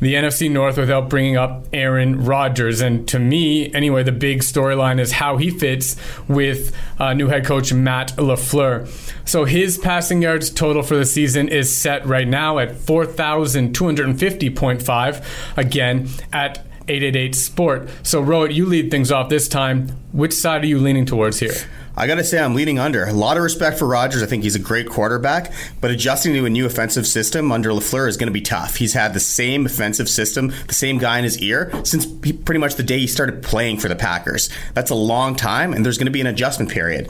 the 0.01 0.15
NFC 0.15 0.51
North 0.51 0.77
without 0.77 1.09
bringing 1.09 1.37
up 1.37 1.65
Aaron 1.71 2.25
Rodgers. 2.25 2.81
And 2.81 3.07
to 3.07 3.19
me, 3.19 3.73
anyway, 3.73 4.03
the 4.03 4.11
big 4.11 4.39
storyline 4.39 4.99
is 4.99 5.13
how 5.13 5.37
he 5.37 5.51
fits 5.51 5.95
with 6.27 6.75
uh, 6.99 7.13
new 7.13 7.27
head 7.27 7.45
coach 7.45 7.71
Matt 7.71 8.09
LaFleur. 8.17 8.89
So 9.27 9.45
his 9.45 9.77
passing 9.77 10.21
yards 10.21 10.49
total 10.49 10.83
for 10.83 10.97
the 10.97 11.05
season 11.05 11.47
is 11.47 11.73
set 11.73 12.05
right 12.05 12.27
now 12.27 12.59
at 12.59 12.73
4,250.5, 12.73 15.57
again, 15.57 16.09
at 16.33 16.65
888 16.87 17.35
Sport. 17.35 17.89
So, 18.03 18.23
Rohit, 18.23 18.53
you 18.53 18.65
lead 18.65 18.91
things 18.91 19.11
off 19.11 19.29
this 19.29 19.47
time. 19.47 19.87
Which 20.11 20.33
side 20.33 20.63
are 20.63 20.67
you 20.67 20.79
leaning 20.79 21.05
towards 21.05 21.39
here? 21.39 21.53
I 21.95 22.07
got 22.07 22.15
to 22.15 22.23
say, 22.23 22.39
I'm 22.39 22.55
leaning 22.55 22.79
under. 22.79 23.03
A 23.03 23.11
lot 23.11 23.37
of 23.37 23.43
respect 23.43 23.77
for 23.77 23.85
Rodgers. 23.85 24.23
I 24.23 24.25
think 24.25 24.43
he's 24.43 24.55
a 24.55 24.59
great 24.59 24.87
quarterback, 24.87 25.51
but 25.81 25.91
adjusting 25.91 26.33
to 26.33 26.45
a 26.45 26.49
new 26.49 26.65
offensive 26.65 27.05
system 27.05 27.51
under 27.51 27.69
LaFleur 27.71 28.07
is 28.07 28.17
going 28.17 28.27
to 28.27 28.33
be 28.33 28.41
tough. 28.41 28.77
He's 28.77 28.93
had 28.93 29.13
the 29.13 29.19
same 29.19 29.65
offensive 29.65 30.07
system, 30.07 30.53
the 30.67 30.73
same 30.73 30.97
guy 30.97 31.17
in 31.17 31.23
his 31.23 31.39
ear 31.39 31.71
since 31.83 32.07
he, 32.23 32.33
pretty 32.33 32.59
much 32.59 32.75
the 32.75 32.83
day 32.83 32.99
he 32.99 33.07
started 33.07 33.43
playing 33.43 33.79
for 33.79 33.89
the 33.89 33.95
Packers. 33.95 34.49
That's 34.73 34.91
a 34.91 34.95
long 34.95 35.35
time, 35.35 35.73
and 35.73 35.85
there's 35.85 35.97
going 35.97 36.05
to 36.05 36.11
be 36.11 36.21
an 36.21 36.27
adjustment 36.27 36.71
period 36.71 37.09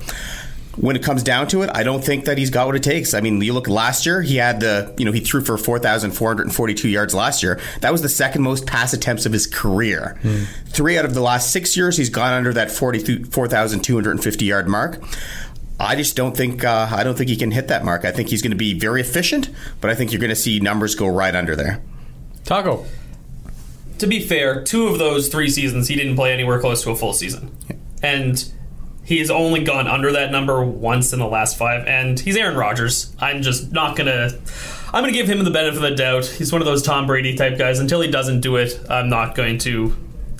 when 0.77 0.95
it 0.95 1.03
comes 1.03 1.21
down 1.21 1.47
to 1.49 1.63
it, 1.63 1.69
I 1.73 1.83
don't 1.83 2.03
think 2.03 2.25
that 2.25 2.37
he's 2.37 2.49
got 2.49 2.67
what 2.67 2.75
it 2.75 2.83
takes. 2.83 3.13
I 3.13 3.21
mean, 3.21 3.41
you 3.41 3.53
look 3.53 3.67
last 3.67 4.05
year, 4.05 4.21
he 4.21 4.37
had 4.37 4.61
the, 4.61 4.93
you 4.97 5.05
know, 5.05 5.11
he 5.11 5.19
threw 5.19 5.41
for 5.41 5.57
4,442 5.57 6.87
yards 6.87 7.13
last 7.13 7.43
year. 7.43 7.59
That 7.81 7.91
was 7.91 8.01
the 8.01 8.09
second 8.09 8.41
most 8.43 8.65
pass 8.65 8.93
attempts 8.93 9.25
of 9.25 9.33
his 9.33 9.47
career. 9.47 10.17
Mm. 10.23 10.47
Three 10.69 10.97
out 10.97 11.03
of 11.03 11.13
the 11.13 11.21
last 11.21 11.51
six 11.51 11.75
years, 11.75 11.97
he's 11.97 12.09
gone 12.09 12.33
under 12.33 12.53
that 12.53 12.71
4,250 12.71 14.45
yard 14.45 14.67
mark. 14.67 15.01
I 15.79 15.95
just 15.95 16.15
don't 16.15 16.37
think 16.37 16.63
uh, 16.63 16.89
I 16.91 17.03
don't 17.03 17.17
think 17.17 17.29
he 17.29 17.35
can 17.35 17.51
hit 17.51 17.67
that 17.69 17.83
mark. 17.83 18.05
I 18.05 18.11
think 18.11 18.29
he's 18.29 18.41
going 18.41 18.51
to 18.51 18.57
be 18.57 18.77
very 18.77 19.01
efficient, 19.01 19.49
but 19.81 19.89
I 19.89 19.95
think 19.95 20.11
you're 20.11 20.21
going 20.21 20.29
to 20.29 20.35
see 20.35 20.59
numbers 20.59 20.95
go 20.95 21.07
right 21.07 21.33
under 21.33 21.55
there. 21.55 21.81
Taco. 22.45 22.85
To 23.97 24.07
be 24.07 24.19
fair, 24.19 24.63
two 24.63 24.87
of 24.87 24.99
those 24.99 25.27
three 25.27 25.49
seasons 25.49 25.87
he 25.87 25.95
didn't 25.95 26.15
play 26.15 26.33
anywhere 26.33 26.59
close 26.59 26.83
to 26.83 26.91
a 26.91 26.95
full 26.95 27.13
season, 27.13 27.55
and 28.03 28.51
he 29.11 29.19
has 29.19 29.29
only 29.29 29.61
gone 29.61 29.89
under 29.89 30.13
that 30.13 30.31
number 30.31 30.63
once 30.63 31.11
in 31.11 31.19
the 31.19 31.27
last 31.27 31.57
five, 31.57 31.85
and 31.85 32.17
he's 32.17 32.37
Aaron 32.37 32.55
Rodgers. 32.55 33.13
I'm 33.19 33.41
just 33.41 33.73
not 33.73 33.97
gonna. 33.97 34.31
I'm 34.93 35.03
gonna 35.03 35.11
give 35.11 35.27
him 35.27 35.43
the 35.43 35.51
benefit 35.51 35.75
of 35.75 35.81
the 35.81 35.91
doubt. 35.91 36.25
He's 36.27 36.53
one 36.53 36.61
of 36.61 36.65
those 36.65 36.81
Tom 36.81 37.07
Brady 37.07 37.35
type 37.35 37.57
guys. 37.57 37.79
Until 37.79 37.99
he 37.99 38.09
doesn't 38.09 38.39
do 38.39 38.55
it, 38.55 38.79
I'm 38.89 39.09
not 39.09 39.35
going 39.35 39.57
to 39.59 39.93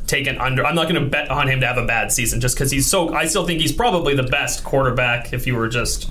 take 0.08 0.26
an 0.26 0.38
under. 0.38 0.66
I'm 0.66 0.74
not 0.74 0.88
going 0.88 1.04
to 1.04 1.10
bet 1.10 1.30
on 1.30 1.50
him 1.50 1.60
to 1.60 1.68
have 1.68 1.78
a 1.78 1.86
bad 1.86 2.14
season 2.14 2.40
just 2.40 2.56
because 2.56 2.72
he's 2.72 2.88
so. 2.88 3.14
I 3.14 3.26
still 3.26 3.46
think 3.46 3.60
he's 3.60 3.74
probably 3.74 4.16
the 4.16 4.24
best 4.24 4.64
quarterback 4.64 5.34
if 5.34 5.46
you 5.46 5.58
were 5.58 5.68
just 5.68 6.10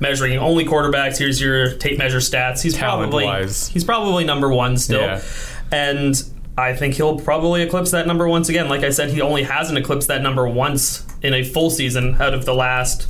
measuring 0.00 0.36
only 0.36 0.64
quarterbacks. 0.64 1.16
Here's 1.16 1.40
your 1.40 1.76
tape 1.76 1.96
measure 1.96 2.18
stats. 2.18 2.60
He's 2.60 2.76
probably 2.76 3.24
he's 3.44 3.84
probably 3.84 4.24
number 4.24 4.52
one 4.52 4.76
still, 4.78 5.00
yeah. 5.00 5.22
and 5.70 6.20
I 6.60 6.74
think 6.74 6.94
he'll 6.94 7.18
probably 7.18 7.62
eclipse 7.62 7.90
that 7.90 8.06
number 8.06 8.28
once 8.28 8.48
again. 8.48 8.68
Like 8.68 8.82
I 8.82 8.90
said, 8.90 9.10
he 9.10 9.20
only 9.20 9.42
hasn't 9.42 9.78
eclipsed 9.78 10.08
that 10.08 10.22
number 10.22 10.48
once 10.48 11.06
in 11.22 11.34
a 11.34 11.42
full 11.42 11.70
season 11.70 12.16
out 12.20 12.34
of 12.34 12.44
the 12.44 12.54
last 12.54 13.04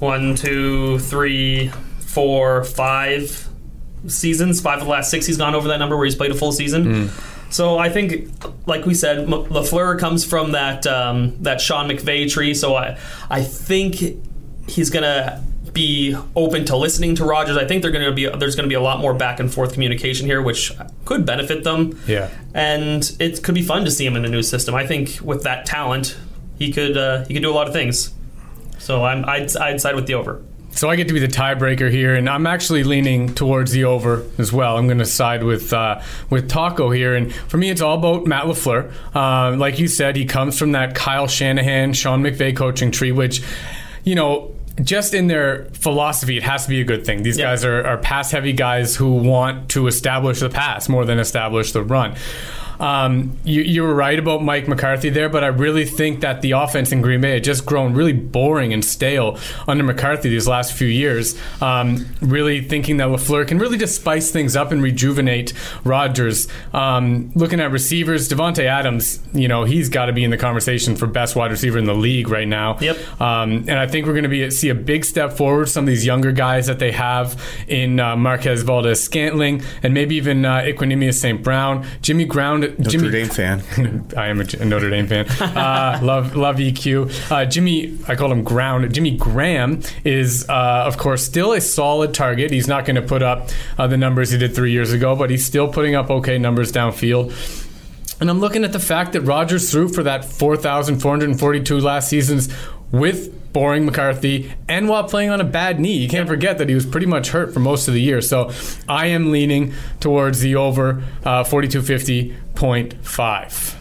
one, 0.00 0.34
two, 0.34 0.98
three, 0.98 1.68
four, 1.98 2.64
five 2.64 3.48
seasons. 4.06 4.60
Five 4.60 4.78
of 4.78 4.84
the 4.84 4.90
last 4.90 5.10
six, 5.10 5.26
he's 5.26 5.38
gone 5.38 5.54
over 5.54 5.68
that 5.68 5.78
number 5.78 5.96
where 5.96 6.04
he's 6.04 6.14
played 6.14 6.30
a 6.30 6.34
full 6.34 6.52
season. 6.52 6.84
Mm. 6.84 7.52
So 7.52 7.78
I 7.78 7.88
think, 7.88 8.30
like 8.66 8.86
we 8.86 8.94
said, 8.94 9.28
LaFleur 9.28 9.98
comes 9.98 10.24
from 10.24 10.52
that 10.52 10.86
um, 10.86 11.36
that 11.42 11.60
Sean 11.60 11.88
McVay 11.88 12.30
tree. 12.30 12.54
So 12.54 12.74
I 12.74 12.98
I 13.30 13.42
think 13.42 13.96
he's 14.66 14.90
gonna 14.90 15.42
be 15.76 16.16
open 16.34 16.64
to 16.64 16.76
listening 16.76 17.14
to 17.16 17.24
Rodgers. 17.24 17.56
I 17.56 17.66
think 17.66 17.82
they're 17.82 17.92
going 17.92 18.06
to 18.06 18.12
be 18.12 18.26
there's 18.38 18.56
going 18.56 18.64
to 18.64 18.68
be 18.68 18.74
a 18.74 18.80
lot 18.80 18.98
more 18.98 19.14
back 19.14 19.38
and 19.38 19.52
forth 19.52 19.74
communication 19.74 20.26
here, 20.26 20.40
which 20.42 20.72
could 21.04 21.24
benefit 21.24 21.62
them. 21.62 21.98
Yeah. 22.06 22.30
and 22.54 23.14
it 23.20 23.42
could 23.44 23.54
be 23.54 23.62
fun 23.62 23.84
to 23.84 23.90
see 23.90 24.04
him 24.06 24.16
in 24.16 24.24
a 24.24 24.28
new 24.28 24.42
system. 24.42 24.74
I 24.74 24.86
think 24.86 25.18
with 25.22 25.42
that 25.44 25.66
talent, 25.66 26.16
he 26.58 26.72
could 26.72 26.96
uh, 26.96 27.24
he 27.26 27.34
could 27.34 27.42
do 27.42 27.50
a 27.50 27.54
lot 27.54 27.66
of 27.68 27.72
things. 27.72 28.12
So 28.78 29.04
I'm 29.04 29.24
I'd, 29.24 29.54
I'd 29.56 29.80
side 29.80 29.94
with 29.94 30.06
the 30.06 30.14
over. 30.14 30.42
So 30.70 30.90
I 30.90 30.96
get 30.96 31.08
to 31.08 31.14
be 31.14 31.20
the 31.20 31.28
tiebreaker 31.28 31.90
here, 31.90 32.14
and 32.14 32.28
I'm 32.28 32.46
actually 32.46 32.84
leaning 32.84 33.34
towards 33.34 33.72
the 33.72 33.84
over 33.84 34.24
as 34.36 34.52
well. 34.52 34.76
I'm 34.76 34.86
going 34.86 34.98
to 34.98 35.06
side 35.06 35.42
with 35.42 35.72
uh, 35.72 36.00
with 36.28 36.50
Taco 36.50 36.90
here, 36.90 37.14
and 37.14 37.34
for 37.34 37.56
me, 37.56 37.70
it's 37.70 37.80
all 37.80 37.98
about 37.98 38.26
Matt 38.26 38.44
LaFleur. 38.44 38.92
Uh, 39.14 39.56
like 39.56 39.78
you 39.78 39.88
said, 39.88 40.16
he 40.16 40.26
comes 40.26 40.58
from 40.58 40.72
that 40.72 40.94
Kyle 40.94 41.28
Shanahan, 41.28 41.94
Sean 41.94 42.22
McVay 42.22 42.54
coaching 42.56 42.90
tree, 42.90 43.12
which 43.12 43.42
you 44.04 44.14
know. 44.14 44.52
Just 44.82 45.14
in 45.14 45.26
their 45.26 45.64
philosophy, 45.72 46.36
it 46.36 46.42
has 46.42 46.64
to 46.64 46.68
be 46.68 46.80
a 46.80 46.84
good 46.84 47.06
thing. 47.06 47.22
These 47.22 47.38
Yeah. 47.38 47.46
guys 47.46 47.64
are, 47.64 47.84
are 47.86 47.96
pass 47.96 48.30
heavy 48.30 48.52
guys 48.52 48.96
who 48.96 49.14
want 49.14 49.70
to 49.70 49.86
establish 49.86 50.40
the 50.40 50.50
pass 50.50 50.88
more 50.88 51.04
than 51.04 51.18
establish 51.18 51.72
the 51.72 51.82
run. 51.82 52.14
Um, 52.80 53.36
you, 53.44 53.62
you 53.62 53.82
were 53.82 53.94
right 53.94 54.18
about 54.18 54.42
Mike 54.42 54.68
McCarthy 54.68 55.10
there, 55.10 55.28
but 55.28 55.44
I 55.44 55.48
really 55.48 55.84
think 55.84 56.20
that 56.20 56.42
the 56.42 56.52
offense 56.52 56.92
in 56.92 57.02
Green 57.02 57.20
Bay 57.20 57.34
had 57.34 57.44
just 57.44 57.66
grown 57.66 57.94
really 57.94 58.12
boring 58.12 58.72
and 58.72 58.84
stale 58.84 59.38
under 59.66 59.84
McCarthy 59.84 60.28
these 60.28 60.48
last 60.48 60.72
few 60.72 60.88
years. 60.88 61.38
Um, 61.60 62.06
really 62.20 62.60
thinking 62.60 62.98
that 62.98 63.08
LaFleur 63.08 63.46
can 63.46 63.58
really 63.58 63.78
just 63.78 63.96
spice 63.96 64.30
things 64.30 64.56
up 64.56 64.72
and 64.72 64.82
rejuvenate 64.82 65.52
Rodgers. 65.84 66.48
Um, 66.72 67.32
looking 67.34 67.60
at 67.60 67.70
receivers, 67.70 68.28
Davante 68.28 68.64
Adams, 68.64 69.20
you 69.32 69.48
know, 69.48 69.64
he's 69.64 69.88
got 69.88 70.06
to 70.06 70.12
be 70.12 70.24
in 70.24 70.30
the 70.30 70.36
conversation 70.36 70.96
for 70.96 71.06
best 71.06 71.36
wide 71.36 71.50
receiver 71.50 71.78
in 71.78 71.84
the 71.84 71.94
league 71.94 72.28
right 72.28 72.48
now. 72.48 72.78
Yep. 72.80 73.20
Um, 73.20 73.52
and 73.68 73.78
I 73.78 73.86
think 73.86 74.06
we're 74.06 74.12
going 74.12 74.24
to 74.24 74.28
be 74.28 74.50
see 74.50 74.68
a 74.68 74.74
big 74.74 75.04
step 75.04 75.32
forward. 75.32 75.68
Some 75.68 75.84
of 75.84 75.88
these 75.88 76.04
younger 76.04 76.32
guys 76.32 76.66
that 76.66 76.78
they 76.78 76.92
have 76.92 77.42
in 77.68 78.00
uh, 78.00 78.16
Marquez 78.16 78.62
Valdes-Scantling 78.62 79.62
and 79.82 79.94
maybe 79.94 80.16
even 80.16 80.44
uh, 80.44 80.58
Equanimeous 80.58 81.14
St. 81.14 81.42
Brown, 81.42 81.86
Jimmy 82.02 82.24
Ground. 82.24 82.65
Notre 82.70 82.90
Jimmy, 82.90 83.10
Dame 83.10 83.28
fan. 83.28 84.04
I 84.16 84.28
am 84.28 84.40
a 84.40 84.64
Notre 84.64 84.90
Dame 84.90 85.06
fan. 85.06 85.26
Uh, 85.40 86.00
love 86.02 86.36
love 86.36 86.56
EQ. 86.56 87.30
Uh, 87.30 87.44
Jimmy, 87.44 87.98
I 88.08 88.14
call 88.14 88.30
him 88.32 88.44
Ground. 88.44 88.92
Jimmy 88.92 89.16
Graham 89.16 89.82
is, 90.04 90.48
uh, 90.48 90.84
of 90.86 90.98
course, 90.98 91.24
still 91.24 91.52
a 91.52 91.60
solid 91.60 92.14
target. 92.14 92.50
He's 92.50 92.68
not 92.68 92.84
going 92.84 92.96
to 92.96 93.02
put 93.02 93.22
up 93.22 93.48
uh, 93.78 93.86
the 93.86 93.96
numbers 93.96 94.30
he 94.30 94.38
did 94.38 94.54
three 94.54 94.72
years 94.72 94.92
ago, 94.92 95.16
but 95.16 95.30
he's 95.30 95.44
still 95.44 95.68
putting 95.68 95.94
up 95.94 96.10
okay 96.10 96.38
numbers 96.38 96.72
downfield. 96.72 97.32
And 98.20 98.30
I'm 98.30 98.40
looking 98.40 98.64
at 98.64 98.72
the 98.72 98.80
fact 98.80 99.12
that 99.12 99.20
Rodgers 99.22 99.70
threw 99.70 99.88
for 99.88 100.02
that 100.04 100.24
4,442 100.24 101.80
last 101.80 102.08
seasons 102.08 102.48
with 102.90 103.45
boring 103.56 103.86
McCarthy 103.86 104.52
and 104.68 104.86
while 104.86 105.04
playing 105.04 105.30
on 105.30 105.40
a 105.40 105.44
bad 105.44 105.80
knee. 105.80 105.96
You 105.96 106.10
can't 106.10 106.28
forget 106.28 106.58
that 106.58 106.68
he 106.68 106.74
was 106.74 106.84
pretty 106.84 107.06
much 107.06 107.30
hurt 107.30 107.54
for 107.54 107.60
most 107.60 107.88
of 107.88 107.94
the 107.94 108.02
year. 108.02 108.20
So 108.20 108.50
I 108.86 109.06
am 109.06 109.30
leaning 109.30 109.72
towards 109.98 110.40
the 110.40 110.56
over 110.56 111.02
uh, 111.24 111.42
4250.5. 111.42 113.74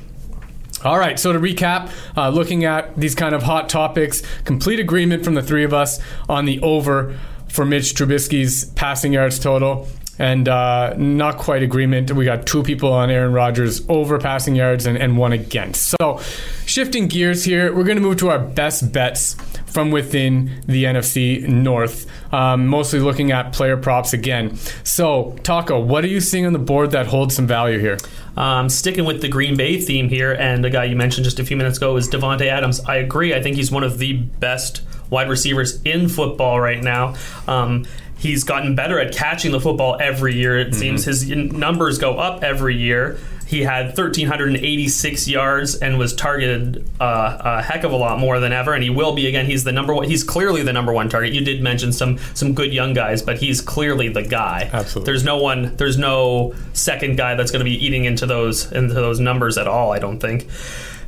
All 0.85 0.97
right, 0.97 1.19
so 1.19 1.33
to 1.33 1.39
recap, 1.39 1.91
uh, 2.15 2.29
looking 2.29 2.63
at 2.63 2.95
these 2.95 3.15
kind 3.15 3.35
of 3.35 3.43
hot 3.43 3.67
topics, 3.67 4.23
complete 4.45 4.79
agreement 4.79 5.25
from 5.25 5.33
the 5.33 5.43
three 5.43 5.65
of 5.65 5.73
us 5.73 5.99
on 6.29 6.45
the 6.45 6.61
over 6.61 7.19
for 7.49 7.65
Mitch 7.65 7.95
Trubisky's 7.95 8.63
passing 8.75 9.11
yards 9.11 9.39
total. 9.39 9.89
And 10.17 10.47
uh, 10.47 10.93
not 10.97 11.37
quite 11.37 11.61
agreement. 11.61 12.11
We 12.11 12.25
got 12.25 12.45
two 12.45 12.63
people 12.63 12.93
on 12.93 13.09
Aaron 13.09 13.33
Rodgers 13.33 13.87
over 13.89 14.17
passing 14.17 14.55
yards 14.55 14.85
and, 14.85 14.97
and 14.97 15.17
one 15.17 15.33
against. 15.33 15.95
So, 15.99 16.21
shifting 16.65 17.07
gears 17.07 17.43
here, 17.43 17.75
we're 17.75 17.83
going 17.83 17.97
to 17.97 18.01
move 18.01 18.17
to 18.17 18.29
our 18.29 18.39
best 18.39 18.93
bets 18.93 19.35
from 19.65 19.91
within 19.91 20.63
the 20.67 20.85
NFC 20.85 21.45
North. 21.45 22.09
Um, 22.33 22.67
mostly 22.67 22.99
looking 22.99 23.31
at 23.31 23.51
player 23.51 23.75
props 23.75 24.13
again. 24.13 24.55
So, 24.85 25.35
Taco, 25.43 25.79
what 25.79 26.05
are 26.05 26.07
you 26.07 26.21
seeing 26.21 26.45
on 26.45 26.53
the 26.53 26.59
board 26.59 26.91
that 26.91 27.07
holds 27.07 27.35
some 27.35 27.45
value 27.45 27.79
here? 27.79 27.97
Um, 28.37 28.69
sticking 28.69 29.03
with 29.03 29.21
the 29.21 29.27
Green 29.27 29.57
Bay 29.57 29.79
theme 29.79 30.07
here, 30.07 30.33
and 30.33 30.63
the 30.63 30.69
guy 30.69 30.85
you 30.85 30.95
mentioned 30.95 31.25
just 31.25 31.39
a 31.39 31.45
few 31.45 31.57
minutes 31.57 31.77
ago 31.77 31.95
is 31.97 32.09
Davante 32.09 32.47
Adams. 32.47 32.79
I 32.81 32.97
agree. 32.97 33.33
I 33.33 33.41
think 33.41 33.57
he's 33.57 33.71
one 33.71 33.83
of 33.83 33.97
the 33.97 34.13
best 34.13 34.81
wide 35.09 35.29
receivers 35.29 35.81
in 35.83 36.09
football 36.09 36.59
right 36.59 36.81
now. 36.81 37.15
Um, 37.47 37.85
he's 38.17 38.43
gotten 38.43 38.75
better 38.75 38.99
at 38.99 39.13
catching 39.13 39.51
the 39.51 39.59
football 39.59 39.97
every 39.99 40.35
year. 40.35 40.57
It 40.57 40.73
seems 40.75 41.05
his 41.05 41.27
numbers 41.29 41.97
go 41.97 42.17
up 42.17 42.43
every 42.43 42.75
year. 42.75 43.17
He 43.45 43.61
had 43.61 43.95
1,386 43.95 45.27
yards 45.27 45.75
and 45.75 45.99
was 45.99 46.15
targeted 46.15 46.83
uh, 46.99 47.37
a 47.39 47.61
heck 47.61 47.83
of 47.83 47.91
a 47.91 47.95
lot 47.95 48.17
more 48.17 48.39
than 48.39 48.51
ever, 48.51 48.73
and 48.73 48.81
he 48.81 48.89
will 48.89 49.13
be 49.13 49.27
again. 49.27 49.45
He's 49.45 49.63
the 49.63 49.71
number 49.71 49.93
one. 49.93 50.09
He's 50.09 50.23
clearly 50.23 50.63
the 50.63 50.73
number 50.73 50.91
one 50.91 51.09
target. 51.09 51.31
You 51.31 51.41
did 51.41 51.61
mention 51.61 51.93
some 51.93 52.17
some 52.33 52.53
good 52.55 52.73
young 52.73 52.93
guys, 52.93 53.21
but 53.21 53.37
he's 53.37 53.61
clearly 53.61 54.09
the 54.09 54.23
guy. 54.23 54.69
Absolutely. 54.73 55.11
There's 55.11 55.23
no 55.23 55.37
one. 55.37 55.75
There's 55.75 55.97
no 55.97 56.55
second 56.73 57.17
guy 57.17 57.35
that's 57.35 57.51
going 57.51 57.63
to 57.63 57.69
be 57.69 57.85
eating 57.85 58.05
into 58.05 58.25
those 58.25 58.71
into 58.71 58.95
those 58.95 59.19
numbers 59.19 59.59
at 59.59 59.67
all. 59.67 59.91
I 59.91 59.99
don't 59.99 60.19
think. 60.19 60.47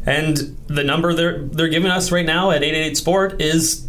And 0.05 0.37
the 0.67 0.83
number 0.83 1.13
they're 1.13 1.39
they're 1.39 1.69
giving 1.69 1.89
us 1.89 2.11
right 2.11 2.25
now 2.25 2.51
at 2.51 2.63
888 2.63 2.97
Sport 2.97 3.41
is 3.41 3.87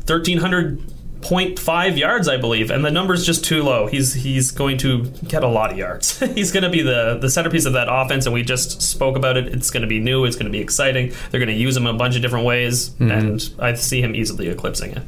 1300.5 1.20 1.98
yards, 1.98 2.28
I 2.28 2.36
believe, 2.36 2.70
and 2.70 2.84
the 2.84 2.90
number's 2.90 3.26
just 3.26 3.44
too 3.44 3.62
low. 3.62 3.86
He's 3.86 4.14
he's 4.14 4.50
going 4.50 4.78
to 4.78 5.04
get 5.26 5.42
a 5.42 5.48
lot 5.48 5.72
of 5.72 5.78
yards. 5.78 6.18
he's 6.34 6.52
going 6.52 6.62
to 6.62 6.70
be 6.70 6.82
the 6.82 7.18
the 7.20 7.30
centerpiece 7.30 7.64
of 7.64 7.72
that 7.74 7.88
offense, 7.90 8.26
and 8.26 8.34
we 8.34 8.42
just 8.42 8.82
spoke 8.82 9.16
about 9.16 9.36
it. 9.36 9.48
It's 9.48 9.70
going 9.70 9.82
to 9.82 9.88
be 9.88 10.00
new. 10.00 10.24
It's 10.24 10.36
going 10.36 10.46
to 10.46 10.52
be 10.52 10.60
exciting. 10.60 11.12
They're 11.30 11.40
going 11.40 11.48
to 11.48 11.60
use 11.60 11.76
him 11.76 11.86
a 11.86 11.94
bunch 11.94 12.16
of 12.16 12.22
different 12.22 12.46
ways, 12.46 12.90
hmm. 12.94 13.10
and 13.10 13.54
I 13.58 13.74
see 13.74 14.00
him 14.00 14.14
easily 14.14 14.48
eclipsing 14.48 14.92
it. 14.92 15.02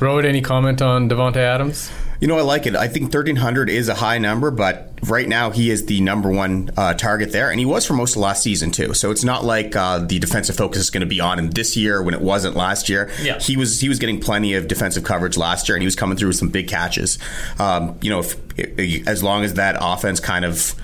Road, 0.00 0.24
any 0.24 0.40
comment 0.40 0.80
on 0.80 1.08
Davante 1.10 1.36
Adams? 1.36 1.90
You 2.20 2.26
know, 2.28 2.36
I 2.36 2.42
like 2.42 2.66
it. 2.66 2.76
I 2.76 2.86
think 2.86 3.04
1,300 3.04 3.70
is 3.70 3.88
a 3.88 3.94
high 3.94 4.18
number, 4.18 4.50
but 4.50 4.92
right 5.04 5.26
now 5.26 5.50
he 5.50 5.70
is 5.70 5.86
the 5.86 6.02
number 6.02 6.30
one 6.30 6.70
uh, 6.76 6.92
target 6.92 7.32
there, 7.32 7.50
and 7.50 7.58
he 7.58 7.64
was 7.64 7.86
for 7.86 7.94
most 7.94 8.14
of 8.14 8.20
last 8.20 8.42
season 8.42 8.70
too. 8.70 8.92
So 8.92 9.10
it's 9.10 9.24
not 9.24 9.44
like 9.44 9.74
uh, 9.74 10.00
the 10.00 10.18
defensive 10.18 10.54
focus 10.56 10.82
is 10.82 10.90
going 10.90 11.00
to 11.00 11.06
be 11.06 11.20
on 11.20 11.38
him 11.38 11.50
this 11.50 11.76
year 11.78 12.02
when 12.02 12.12
it 12.12 12.20
wasn't 12.20 12.56
last 12.56 12.90
year. 12.90 13.10
Yeah. 13.22 13.38
he 13.38 13.56
was 13.56 13.80
he 13.80 13.88
was 13.88 13.98
getting 13.98 14.20
plenty 14.20 14.54
of 14.54 14.68
defensive 14.68 15.02
coverage 15.02 15.38
last 15.38 15.68
year, 15.68 15.76
and 15.76 15.82
he 15.82 15.86
was 15.86 15.96
coming 15.96 16.18
through 16.18 16.28
with 16.28 16.36
some 16.36 16.50
big 16.50 16.68
catches. 16.68 17.18
Um, 17.58 17.98
you 18.02 18.10
know, 18.10 18.20
if, 18.20 19.08
as 19.08 19.22
long 19.22 19.44
as 19.44 19.54
that 19.54 19.76
offense 19.80 20.20
kind 20.20 20.44
of 20.44 20.74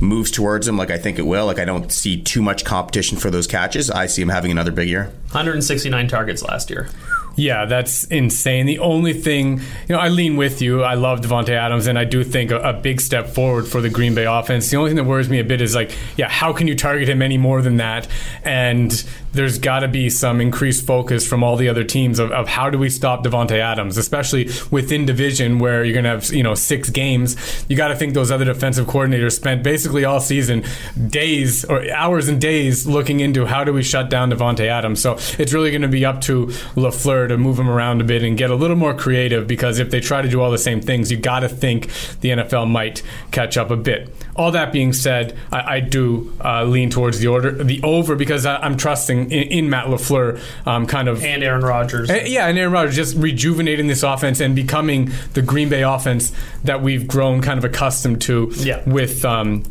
moves 0.00 0.30
towards 0.30 0.68
him, 0.68 0.76
like 0.76 0.90
I 0.90 0.98
think 0.98 1.18
it 1.18 1.26
will, 1.26 1.46
like 1.46 1.58
I 1.58 1.64
don't 1.64 1.90
see 1.90 2.22
too 2.22 2.42
much 2.42 2.64
competition 2.64 3.18
for 3.18 3.30
those 3.30 3.46
catches. 3.46 3.90
I 3.90 4.06
see 4.06 4.22
him 4.22 4.28
having 4.28 4.52
another 4.52 4.70
big 4.70 4.88
year. 4.88 5.04
169 5.32 6.08
targets 6.08 6.42
last 6.42 6.70
year. 6.70 6.88
Yeah, 7.36 7.66
that's 7.66 8.04
insane. 8.04 8.66
The 8.66 8.80
only 8.80 9.12
thing, 9.12 9.58
you 9.58 9.94
know, 9.94 9.98
I 9.98 10.08
lean 10.08 10.36
with 10.36 10.60
you. 10.60 10.82
I 10.82 10.94
love 10.94 11.20
Davante 11.20 11.50
Adams, 11.50 11.86
and 11.86 11.98
I 11.98 12.04
do 12.04 12.24
think 12.24 12.50
a, 12.50 12.58
a 12.58 12.72
big 12.72 13.00
step 13.00 13.28
forward 13.28 13.68
for 13.68 13.80
the 13.80 13.88
Green 13.88 14.14
Bay 14.14 14.24
offense. 14.24 14.68
The 14.70 14.76
only 14.76 14.90
thing 14.90 14.96
that 14.96 15.04
worries 15.04 15.28
me 15.28 15.38
a 15.38 15.44
bit 15.44 15.60
is 15.60 15.74
like, 15.74 15.96
yeah, 16.16 16.28
how 16.28 16.52
can 16.52 16.66
you 16.66 16.74
target 16.74 17.08
him 17.08 17.22
any 17.22 17.38
more 17.38 17.62
than 17.62 17.76
that? 17.76 18.08
And 18.42 18.92
there's 19.32 19.58
got 19.58 19.80
to 19.80 19.88
be 19.88 20.10
some 20.10 20.40
increased 20.40 20.86
focus 20.86 21.26
from 21.26 21.42
all 21.42 21.56
the 21.56 21.68
other 21.68 21.84
teams 21.84 22.18
of, 22.18 22.30
of 22.32 22.48
how 22.48 22.70
do 22.70 22.78
we 22.78 22.90
stop 22.90 23.24
Davante 23.24 23.58
Adams, 23.58 23.96
especially 23.96 24.50
within 24.70 25.06
division 25.06 25.58
where 25.58 25.84
you're 25.84 25.92
going 25.92 26.04
to 26.04 26.10
have 26.10 26.32
you 26.32 26.42
know 26.42 26.54
six 26.54 26.90
games. 26.90 27.36
You 27.68 27.76
got 27.76 27.88
to 27.88 27.96
think 27.96 28.14
those 28.14 28.30
other 28.30 28.44
defensive 28.44 28.86
coordinators 28.86 29.32
spent 29.32 29.62
basically 29.62 30.04
all 30.04 30.20
season 30.20 30.64
days 31.08 31.64
or 31.64 31.90
hours 31.92 32.28
and 32.28 32.40
days 32.40 32.86
looking 32.86 33.20
into 33.20 33.46
how 33.46 33.64
do 33.64 33.72
we 33.72 33.82
shut 33.82 34.10
down 34.10 34.30
Davante 34.30 34.66
Adams. 34.66 35.00
So 35.00 35.14
it's 35.38 35.52
really 35.52 35.70
going 35.70 35.82
to 35.82 35.88
be 35.88 36.04
up 36.04 36.20
to 36.22 36.46
LaFleur 36.76 37.28
to 37.28 37.38
move 37.38 37.58
him 37.58 37.68
around 37.68 38.00
a 38.00 38.04
bit 38.04 38.22
and 38.22 38.36
get 38.36 38.50
a 38.50 38.54
little 38.54 38.76
more 38.76 38.94
creative 38.94 39.46
because 39.46 39.78
if 39.78 39.90
they 39.90 40.00
try 40.00 40.22
to 40.22 40.28
do 40.28 40.40
all 40.40 40.50
the 40.50 40.58
same 40.58 40.80
things, 40.80 41.10
you 41.10 41.16
got 41.16 41.40
to 41.40 41.48
think 41.48 41.86
the 42.20 42.30
NFL 42.30 42.70
might 42.70 43.02
catch 43.30 43.56
up 43.56 43.70
a 43.70 43.76
bit. 43.76 44.14
All 44.36 44.50
that 44.52 44.72
being 44.72 44.92
said, 44.92 45.36
I, 45.52 45.76
I 45.76 45.80
do 45.80 46.32
uh, 46.44 46.64
lean 46.64 46.90
towards 46.90 47.18
the 47.18 47.26
order, 47.26 47.50
the 47.50 47.80
over 47.82 48.14
because 48.14 48.46
I, 48.46 48.56
I'm 48.56 48.76
trusting 48.76 49.27
in, 49.30 49.48
in 49.48 49.70
Matt 49.70 49.86
LaFleur, 49.86 50.40
um, 50.66 50.86
kind 50.86 51.08
of 51.08 51.22
And 51.24 51.42
Aaron 51.42 51.62
Rodgers. 51.62 52.10
uh, 52.10 52.20
Yeah, 52.26 52.46
and 52.48 52.58
Aaron 52.58 52.72
Rodgers 52.72 52.96
just 52.96 53.16
rejuvenating 53.16 53.86
this 53.86 54.02
offense 54.02 54.40
and 54.40 54.54
becoming 54.54 55.10
the 55.34 55.42
Green 55.42 55.68
Bay 55.68 55.82
offense 55.82 56.32
that 56.64 56.82
we've 56.82 57.06
grown 57.06 57.40
kind 57.42 57.58
of 57.58 57.64
accustomed 57.64 58.20
to 58.22 58.50
Yeah. 58.56 58.82
with 58.86 59.24
um, 59.24 59.64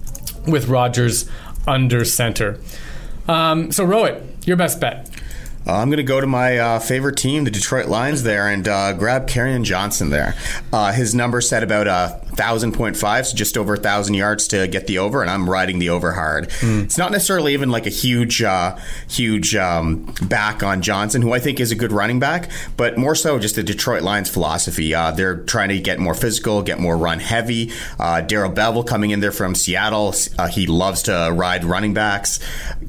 with 0.47 0.67
Rodgers 0.67 1.29
under 1.67 2.05
center. 2.05 2.57
Um, 3.27 3.71
so, 3.71 3.85
Rohit, 3.85 4.21
your 4.47 4.55
best 4.57 4.79
bet. 4.79 5.09
Uh, 5.67 5.73
I'm 5.73 5.89
going 5.89 5.97
to 5.97 6.03
go 6.03 6.21
to 6.21 6.27
my 6.27 6.57
uh, 6.57 6.79
favorite 6.79 7.17
team, 7.17 7.43
the 7.43 7.51
Detroit 7.51 7.87
Lions, 7.87 8.23
there, 8.23 8.47
and 8.47 8.65
uh, 8.67 8.93
grab 8.93 9.27
Kerryon 9.27 9.63
Johnson 9.63 10.09
there. 10.09 10.33
Uh, 10.71 10.93
his 10.93 11.13
number 11.13 11.41
set 11.41 11.61
about 11.61 11.87
a 11.87 12.21
thousand 12.37 12.73
point 12.73 12.95
five, 12.95 13.27
so 13.27 13.35
just 13.35 13.57
over 13.57 13.73
a 13.73 13.77
thousand 13.77 14.13
yards 14.13 14.47
to 14.47 14.67
get 14.67 14.87
the 14.87 14.99
over, 14.99 15.21
and 15.21 15.29
I'm 15.29 15.49
riding 15.49 15.79
the 15.79 15.89
over 15.89 16.13
hard. 16.13 16.49
Mm. 16.61 16.85
It's 16.85 16.97
not 16.97 17.11
necessarily 17.11 17.53
even 17.53 17.69
like 17.69 17.85
a 17.85 17.89
huge, 17.89 18.41
uh, 18.41 18.77
huge 19.09 19.55
um, 19.55 20.13
back 20.21 20.63
on 20.63 20.81
Johnson, 20.81 21.21
who 21.21 21.33
I 21.33 21.39
think 21.39 21.59
is 21.59 21.71
a 21.71 21.75
good 21.75 21.91
running 21.91 22.19
back, 22.19 22.49
but 22.77 22.97
more 22.97 23.15
so 23.15 23.37
just 23.37 23.55
the 23.55 23.63
Detroit 23.63 24.03
Lions 24.03 24.29
philosophy. 24.29 24.93
Uh, 24.93 25.11
they're 25.11 25.37
trying 25.37 25.69
to 25.69 25.79
get 25.79 25.99
more 25.99 26.13
physical, 26.13 26.61
get 26.61 26.79
more 26.79 26.95
run 26.95 27.19
heavy. 27.19 27.73
Darrell 27.97 28.51
Bevell 28.51 28.87
coming 28.87 29.11
in 29.11 29.19
there 29.19 29.31
from 29.31 29.53
Seattle, 29.53 30.13
he 30.51 30.65
loves 30.67 31.03
to 31.03 31.29
ride 31.33 31.65
running 31.65 31.93
backs. 31.93 32.39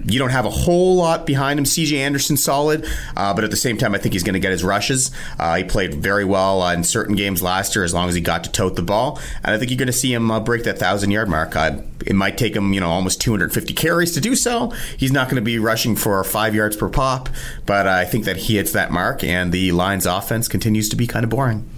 You 0.05 0.19
don't 0.19 0.31
have 0.31 0.45
a 0.45 0.51
whole 0.51 0.97
lot 0.97 1.27
behind 1.27 1.59
him. 1.59 1.65
C.J. 1.65 2.01
Anderson 2.01 2.37
solid, 2.37 2.68
uh, 3.17 3.35
but 3.35 3.45
at 3.45 3.51
the 3.51 3.57
same 3.57 3.77
time, 3.77 3.95
I 3.95 3.99
think 3.99 4.13
he's 4.13 4.23
going 4.23 4.35
to 4.35 4.41
get 4.41 4.53
his 4.53 4.65
rushes. 4.65 5.11
Uh, 5.39 5.57
he 5.57 5.65
played 5.65 5.95
very 5.95 6.25
well 6.25 6.63
uh, 6.63 6.75
in 6.75 6.85
certain 6.85 7.17
games 7.17 7.43
last 7.43 7.75
year, 7.75 7.85
as 7.85 7.95
long 7.95 8.09
as 8.09 8.15
he 8.15 8.21
got 8.21 8.45
to 8.45 8.53
tote 8.53 8.77
the 8.77 8.83
ball, 8.83 9.21
and 9.43 9.55
I 9.55 9.59
think 9.59 9.71
you're 9.71 9.79
going 9.79 9.87
to 9.87 9.93
see 9.93 10.13
him 10.13 10.31
uh, 10.31 10.41
break 10.41 10.65
that 10.65 10.79
thousand 10.79 11.11
yard 11.11 11.29
mark. 11.29 11.57
Uh, 11.57 11.83
it 12.07 12.15
might 12.15 12.39
take 12.39 12.55
him, 12.55 12.73
you 12.73 12.81
know, 12.81 12.91
almost 12.91 13.21
250 13.21 13.75
carries 13.75 14.13
to 14.13 14.21
do 14.21 14.37
so. 14.37 14.71
He's 14.97 15.13
not 15.13 15.27
going 15.29 15.37
to 15.37 15.43
be 15.43 15.59
rushing 15.59 15.97
for 15.97 16.23
five 16.25 16.55
yards 16.55 16.77
per 16.77 16.89
pop, 16.89 17.29
but 17.67 17.87
I 17.87 18.05
think 18.05 18.25
that 18.25 18.37
he 18.37 18.57
hits 18.57 18.73
that 18.73 18.91
mark, 18.91 19.25
and 19.25 19.53
the 19.53 19.73
Lions' 19.73 20.07
offense 20.07 20.49
continues 20.49 20.89
to 20.91 20.97
be 20.97 21.07
kind 21.07 21.25
of 21.25 21.31
boring. 21.31 21.69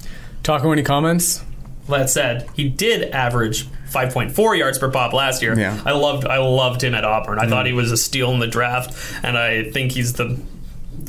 Taco, 0.43 0.73
any 0.73 0.83
comments? 0.83 1.45
That 1.89 2.09
said, 2.09 2.49
he 2.55 2.69
did 2.69 3.11
average 3.11 3.69
5.4 3.91 4.59
yards 4.59 4.79
per 4.79 4.91
pop 4.91 5.13
last 5.13 5.43
year. 5.43 5.59
Yeah. 5.59 5.81
I 5.85 5.93
loved 5.93 6.25
I 6.25 6.39
loved 6.39 6.83
him 6.83 6.95
at 6.95 7.05
Auburn. 7.05 7.39
I 7.39 7.47
mm. 7.47 7.51
thought 7.51 7.67
he 7.67 7.73
was 7.73 7.91
a 7.91 7.97
steal 7.97 8.31
in 8.33 8.39
the 8.39 8.47
draft, 8.47 8.97
and 9.25 9.37
I 9.37 9.65
think 9.71 9.93
he's 9.93 10.13
the 10.13 10.41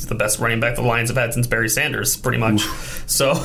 he's 0.01 0.07
the 0.07 0.15
best 0.15 0.39
running 0.39 0.59
back 0.59 0.75
the 0.75 0.81
Lions 0.81 1.09
have 1.09 1.17
had 1.17 1.33
since 1.33 1.45
Barry 1.45 1.69
Sanders, 1.69 2.17
pretty 2.17 2.39
much. 2.39 2.65
Oof. 2.65 3.03
So 3.07 3.33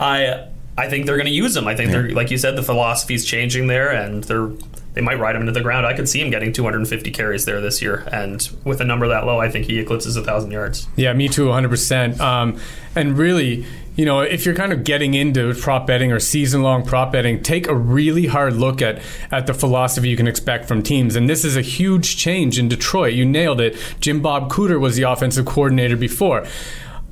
I 0.00 0.48
I 0.76 0.88
think 0.88 1.06
they're 1.06 1.16
going 1.16 1.26
to 1.26 1.32
use 1.32 1.56
him. 1.56 1.68
I 1.68 1.76
think 1.76 1.90
yeah. 1.90 2.02
they're 2.02 2.10
like 2.10 2.30
you 2.30 2.38
said, 2.38 2.56
the 2.56 2.62
philosophy's 2.62 3.24
changing 3.24 3.66
there, 3.66 3.90
and 3.90 4.24
they're 4.24 4.50
they 4.94 5.02
might 5.02 5.18
ride 5.18 5.36
him 5.36 5.42
into 5.42 5.52
the 5.52 5.60
ground. 5.60 5.86
I 5.86 5.92
could 5.92 6.08
see 6.08 6.20
him 6.20 6.30
getting 6.30 6.52
250 6.52 7.10
carries 7.10 7.44
there 7.44 7.60
this 7.60 7.82
year, 7.82 8.08
and 8.10 8.48
with 8.64 8.80
a 8.80 8.84
number 8.84 9.06
that 9.08 9.26
low, 9.26 9.38
I 9.38 9.50
think 9.50 9.66
he 9.66 9.78
eclipses 9.78 10.16
a 10.16 10.24
thousand 10.24 10.50
yards. 10.50 10.88
Yeah, 10.96 11.12
me 11.12 11.28
too, 11.28 11.48
100. 11.48 11.66
Um, 11.66 11.70
percent 11.70 12.60
And 12.96 13.18
really, 13.18 13.66
you 13.98 14.04
know, 14.04 14.20
if 14.20 14.46
you're 14.46 14.54
kind 14.54 14.72
of 14.72 14.84
getting 14.84 15.14
into 15.14 15.52
prop 15.54 15.84
betting 15.84 16.12
or 16.12 16.20
season 16.20 16.62
long 16.62 16.84
prop 16.84 17.10
betting, 17.10 17.42
take 17.42 17.66
a 17.66 17.74
really 17.74 18.26
hard 18.26 18.54
look 18.54 18.80
at 18.80 19.02
at 19.32 19.48
the 19.48 19.52
philosophy 19.52 20.08
you 20.08 20.16
can 20.16 20.28
expect 20.28 20.66
from 20.66 20.84
teams. 20.84 21.16
And 21.16 21.28
this 21.28 21.44
is 21.44 21.56
a 21.56 21.62
huge 21.62 22.16
change 22.16 22.60
in 22.60 22.68
Detroit. 22.68 23.14
You 23.14 23.26
nailed 23.26 23.60
it. 23.60 23.76
Jim 23.98 24.22
Bob 24.22 24.52
Cooter 24.52 24.78
was 24.78 24.94
the 24.94 25.02
offensive 25.02 25.46
coordinator 25.46 25.96
before. 25.96 26.46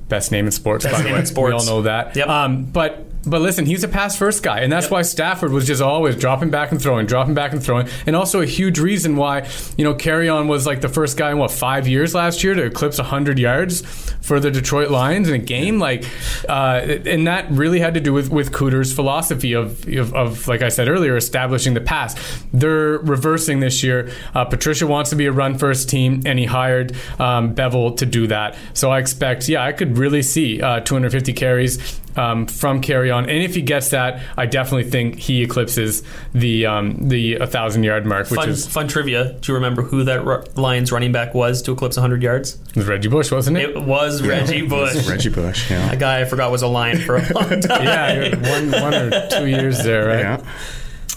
Best 0.09 0.31
name 0.31 0.47
in 0.47 0.53
sports, 0.53 0.85
Best 0.85 0.97
by 0.97 1.03
the 1.03 1.13
way. 1.13 1.25
Sports. 1.25 1.53
We 1.53 1.59
all 1.59 1.79
know 1.79 1.83
that. 1.83 2.15
Yep. 2.15 2.29
Um, 2.29 2.67
but 2.67 3.05
but 3.27 3.41
listen, 3.41 3.67
he's 3.67 3.85
a 3.85 3.89
pass 3.89 4.17
first 4.17 4.43
guy, 4.43 4.61
and 4.61 4.73
that's 4.73 4.87
yep. 4.87 4.93
why 4.93 5.03
Stafford 5.03 5.53
was 5.53 5.67
just 5.67 5.83
always 5.83 6.17
dropping 6.17 6.51
back 6.51 6.71
and 6.71 6.81
throwing, 6.81 7.07
dropping 7.07 7.35
back 7.35 7.53
and 7.53 7.63
throwing, 7.63 7.89
and 8.07 8.15
also 8.15 8.41
a 8.41 8.47
huge 8.47 8.79
reason 8.79 9.17
why 9.17 9.49
you 9.77 9.85
know 9.85 9.95
Kerryon 9.95 10.47
was 10.47 10.67
like 10.67 10.81
the 10.81 10.89
first 10.89 11.17
guy 11.17 11.33
in 11.33 11.39
what 11.39 11.51
five 11.51 11.89
years 11.89 12.15
last 12.15 12.45
year 12.45 12.55
to 12.55 12.63
eclipse 12.63 12.99
100 12.99 13.39
yards 13.39 13.83
for 14.21 14.41
the 14.41 14.51
Detroit 14.51 14.91
Lions 14.91 15.29
in 15.29 15.35
a 15.35 15.39
game, 15.39 15.79
like, 15.79 16.05
uh, 16.49 16.81
and 17.07 17.27
that 17.27 17.51
really 17.51 17.81
had 17.81 17.95
to 17.95 18.01
do 18.01 18.13
with 18.13 18.31
with 18.31 18.53
Cooter's 18.53 18.93
philosophy 18.93 19.53
of, 19.53 19.87
of, 19.89 20.15
of 20.15 20.49
like 20.49 20.63
I 20.63 20.69
said 20.69 20.89
earlier, 20.89 21.17
establishing 21.17 21.75
the 21.75 21.81
pass. 21.81 22.15
They're 22.53 22.99
reversing 22.99 23.61
this 23.61 23.83
year. 23.83 24.11
Uh, 24.35 24.45
Patricia 24.45 24.87
wants 24.87 25.11
to 25.11 25.17
be 25.17 25.27
a 25.27 25.33
run 25.33 25.59
first 25.59 25.89
team, 25.89 26.23
and 26.27 26.39
he 26.39 26.45
hired 26.45 26.93
um, 27.19 27.55
Bevell 27.55 27.97
to 27.99 28.07
do 28.07 28.27
that. 28.29 28.57
So 28.75 28.91
I 28.91 28.99
expect, 28.99 29.49
yeah, 29.49 29.65
I 29.65 29.73
could 29.73 29.99
really 29.99 30.23
see 30.23 30.61
uh, 30.63 30.81
250 30.81 31.33
carries 31.33 32.01
um, 32.17 32.47
from 32.47 32.81
Kerryon, 32.81 33.21
and 33.21 33.31
if 33.31 33.55
he 33.55 33.63
gets 33.63 33.91
that, 33.91 34.23
I 34.37 34.47
definitely 34.47 34.91
think 34.91 35.19
he 35.19 35.43
eclipses 35.43 36.03
the 36.33 36.67
um, 36.67 37.09
the 37.09 37.39
thousand 37.47 37.85
yard 37.85 38.07
mark. 38.07 38.31
Which 38.31 38.41
fun, 38.41 38.49
is 38.49 38.67
fun 38.67 38.89
trivia. 38.89 39.35
Do 39.35 39.53
you 39.53 39.55
remember 39.57 39.83
who 39.83 40.05
that 40.05 40.57
Lions 40.57 40.93
running 40.93 41.13
back 41.13 41.35
was 41.35 41.63
to 41.63 41.73
eclipse 41.73 41.97
100 41.97 42.23
yards? 42.23 42.59
It 42.71 42.77
was 42.77 42.87
Reggie 42.87 43.09
Bush, 43.09 43.31
wasn't 43.31 43.59
it? 43.59 43.71
It 43.71 43.83
was 43.83 44.21
yeah. 44.21 44.29
Reggie 44.29 44.67
Bush. 44.67 45.09
Reggie 45.09 45.29
Bush. 45.29 45.71
Yeah. 45.71 45.93
A 45.93 45.97
guy 45.97 46.21
I 46.21 46.25
forgot 46.25 46.51
was 46.51 46.63
a 46.63 46.69
Lion 46.69 46.99
for 47.01 47.17
a 47.17 47.33
long 47.35 47.61
time. 47.61 47.85
yeah, 47.85 48.51
one 48.51 48.71
one 48.71 48.95
or 48.95 49.29
two 49.29 49.47
years 49.47 49.83
there, 49.83 50.07
right? 50.07 50.21
Yeah. 50.21 50.45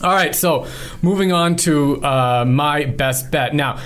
All 0.01 0.13
right, 0.13 0.33
so 0.33 0.65
moving 1.01 1.33
on 1.33 1.57
to 1.57 2.01
uh, 2.03 2.45
my 2.47 2.85
best 2.85 3.31
bet 3.31 3.53
now. 3.53 3.79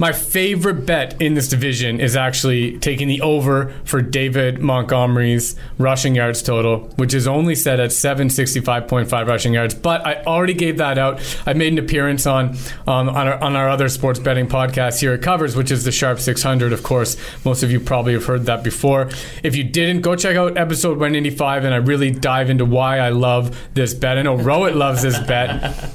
My 0.00 0.12
favorite 0.12 0.86
bet 0.86 1.20
in 1.20 1.34
this 1.34 1.46
division 1.46 2.00
is 2.00 2.16
actually 2.16 2.78
taking 2.78 3.06
the 3.06 3.20
over 3.20 3.74
for 3.84 4.00
David 4.00 4.58
Montgomery's 4.58 5.56
rushing 5.76 6.14
yards 6.14 6.42
total, 6.42 6.88
which 6.96 7.12
is 7.12 7.28
only 7.28 7.54
set 7.54 7.78
at 7.80 7.90
765.5 7.90 9.26
rushing 9.26 9.52
yards. 9.52 9.74
But 9.74 10.06
I 10.06 10.22
already 10.22 10.54
gave 10.54 10.78
that 10.78 10.96
out. 10.96 11.20
I 11.44 11.52
made 11.52 11.74
an 11.74 11.78
appearance 11.78 12.26
on 12.26 12.56
um, 12.86 13.10
on, 13.10 13.28
our, 13.28 13.38
on 13.42 13.56
our 13.56 13.68
other 13.68 13.90
sports 13.90 14.18
betting 14.18 14.48
podcast 14.48 15.02
here 15.02 15.12
at 15.12 15.20
Covers, 15.20 15.54
which 15.54 15.70
is 15.70 15.84
the 15.84 15.92
Sharp 15.92 16.18
600. 16.18 16.72
Of 16.72 16.82
course, 16.82 17.18
most 17.44 17.62
of 17.62 17.70
you 17.70 17.78
probably 17.78 18.14
have 18.14 18.24
heard 18.24 18.46
that 18.46 18.64
before. 18.64 19.10
If 19.42 19.54
you 19.54 19.64
didn't, 19.64 20.00
go 20.00 20.16
check 20.16 20.34
out 20.34 20.56
episode 20.56 20.92
185, 20.92 21.64
and 21.64 21.74
I 21.74 21.76
really 21.76 22.10
dive 22.10 22.48
into 22.48 22.64
why 22.64 23.00
I 23.00 23.10
love 23.10 23.54
this 23.74 23.92
bet. 23.92 24.16
I 24.16 24.22
know 24.22 24.38
Rohit 24.38 24.74
loves 24.74 25.02
this 25.02 25.18
bet. 25.18 25.92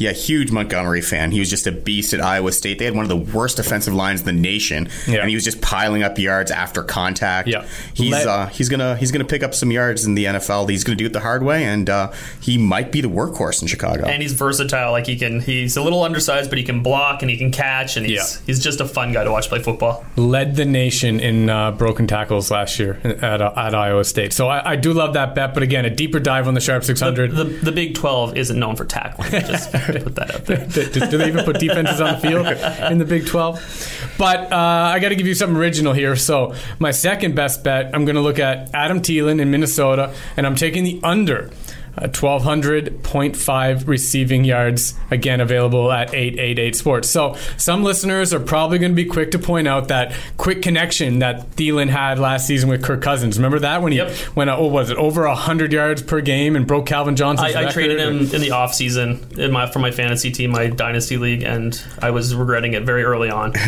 Yeah, 0.00 0.12
huge 0.12 0.50
Montgomery 0.50 1.02
fan. 1.02 1.30
He 1.30 1.40
was 1.40 1.50
just 1.50 1.66
a 1.66 1.72
beast 1.72 2.14
at 2.14 2.22
Iowa 2.22 2.52
State. 2.52 2.78
They 2.78 2.86
had 2.86 2.94
one 2.94 3.04
of 3.04 3.10
the 3.10 3.34
worst 3.36 3.58
offensive 3.58 3.92
lines 3.92 4.20
in 4.20 4.26
the 4.26 4.32
nation, 4.32 4.88
yeah. 5.06 5.20
and 5.20 5.28
he 5.28 5.34
was 5.34 5.44
just 5.44 5.60
piling 5.60 6.02
up 6.02 6.18
yards 6.18 6.50
after 6.50 6.82
contact. 6.82 7.46
Yeah, 7.48 7.66
he's 7.92 8.12
Let, 8.12 8.26
uh, 8.26 8.46
he's 8.46 8.70
gonna 8.70 8.96
he's 8.96 9.12
gonna 9.12 9.26
pick 9.26 9.42
up 9.42 9.54
some 9.54 9.70
yards 9.70 10.06
in 10.06 10.14
the 10.14 10.24
NFL. 10.24 10.70
He's 10.70 10.84
gonna 10.84 10.96
do 10.96 11.04
it 11.04 11.12
the 11.12 11.20
hard 11.20 11.42
way, 11.42 11.64
and 11.64 11.90
uh, 11.90 12.12
he 12.40 12.56
might 12.56 12.92
be 12.92 13.02
the 13.02 13.10
workhorse 13.10 13.60
in 13.60 13.68
Chicago. 13.68 14.06
And 14.06 14.22
he's 14.22 14.32
versatile. 14.32 14.92
Like 14.92 15.06
he 15.06 15.16
can, 15.16 15.40
he's 15.40 15.76
a 15.76 15.82
little 15.82 16.02
undersized, 16.02 16.50
but 16.50 16.56
he 16.58 16.64
can 16.64 16.82
block 16.82 17.20
and 17.20 17.30
he 17.30 17.36
can 17.36 17.52
catch, 17.52 17.98
and 17.98 18.06
he's 18.06 18.36
yeah. 18.36 18.42
he's 18.46 18.62
just 18.64 18.80
a 18.80 18.88
fun 18.88 19.12
guy 19.12 19.24
to 19.24 19.30
watch 19.30 19.50
play 19.50 19.62
football. 19.62 20.06
Led 20.16 20.56
the 20.56 20.64
nation 20.64 21.20
in 21.20 21.50
uh, 21.50 21.72
broken 21.72 22.06
tackles 22.06 22.50
last 22.50 22.78
year 22.78 22.94
at, 23.04 23.42
uh, 23.42 23.52
at 23.54 23.74
Iowa 23.74 24.04
State. 24.04 24.32
So 24.32 24.48
I, 24.48 24.72
I, 24.72 24.76
do 24.76 24.94
love 24.94 25.14
that 25.14 25.34
bet. 25.34 25.52
But 25.52 25.62
again, 25.62 25.84
a 25.84 25.90
deeper 25.90 26.20
dive 26.20 26.48
on 26.48 26.54
the 26.54 26.60
Sharp 26.60 26.84
600. 26.84 27.32
The, 27.32 27.44
the, 27.44 27.44
the 27.44 27.72
Big 27.72 27.94
12 27.94 28.36
isn't 28.36 28.58
known 28.58 28.76
for 28.76 28.84
tackling. 28.84 29.30
Just 29.30 29.72
put 29.98 30.14
that 30.14 30.34
out 30.34 30.46
there. 30.46 30.66
do, 30.68 30.88
do, 30.88 31.18
they 31.18 31.26
even 31.26 31.44
put 31.44 31.58
defenses 31.58 32.00
on 32.00 32.14
the 32.14 32.20
field 32.20 32.46
in 32.90 32.98
the 32.98 33.04
Big 33.04 33.26
12? 33.26 34.14
But 34.16 34.52
uh, 34.52 34.56
I 34.56 35.00
got 35.00 35.08
to 35.08 35.16
give 35.16 35.26
you 35.26 35.34
something 35.34 35.56
original 35.56 35.92
here. 35.92 36.14
So 36.14 36.54
my 36.78 36.92
second 36.92 37.34
best 37.34 37.64
bet, 37.64 37.94
I'm 37.94 38.04
going 38.04 38.14
to 38.14 38.20
look 38.20 38.38
at 38.38 38.72
Adam 38.72 39.00
Thielen 39.00 39.40
in 39.40 39.50
Minnesota, 39.50 40.14
and 40.36 40.46
I'm 40.46 40.54
taking 40.54 40.84
the 40.84 41.00
under 41.02 41.50
uh, 41.96 42.08
1200.5 42.08 43.86
receiving 43.86 44.44
yards, 44.44 44.94
again 45.10 45.40
available 45.40 45.90
at 45.90 46.14
888 46.14 46.76
Sports. 46.76 47.08
So 47.08 47.36
some 47.56 47.82
listeners 47.82 48.32
are 48.32 48.40
probably 48.40 48.78
going 48.78 48.92
to 48.92 48.96
be 48.96 49.04
quick 49.04 49.30
to 49.32 49.38
point 49.38 49.68
out 49.68 49.88
that 49.88 50.14
quick 50.36 50.62
connection 50.62 51.20
that 51.20 51.50
Thielen 51.52 51.88
had 51.88 52.18
last 52.18 52.46
season 52.46 52.68
with 52.68 52.82
Kirk 52.82 53.02
Cousins. 53.02 53.38
Remember 53.38 53.58
that 53.60 53.82
when 53.82 53.92
he 53.92 53.98
yep. 53.98 54.16
went, 54.34 54.50
oh, 54.50 54.66
was 54.66 54.90
it 54.90 54.96
over 54.96 55.26
100 55.26 55.72
yards 55.72 56.02
per 56.02 56.20
game 56.20 56.56
and 56.56 56.66
broke 56.66 56.86
Calvin 56.86 57.16
Johnson's 57.16 57.54
I, 57.54 57.68
I 57.68 57.70
traded 57.70 57.98
him 57.98 58.18
in 58.18 58.40
the 58.40 58.50
offseason 58.50 59.38
in 59.38 59.52
my, 59.52 59.70
for 59.70 59.78
my 59.78 59.90
fantasy 59.90 60.30
team, 60.30 60.50
my 60.50 60.68
dynasty 60.68 61.16
league, 61.16 61.42
and 61.42 61.80
I 62.00 62.10
was 62.10 62.34
regretting 62.34 62.74
it 62.74 62.84
very 62.84 63.04
early 63.04 63.30
on. 63.30 63.52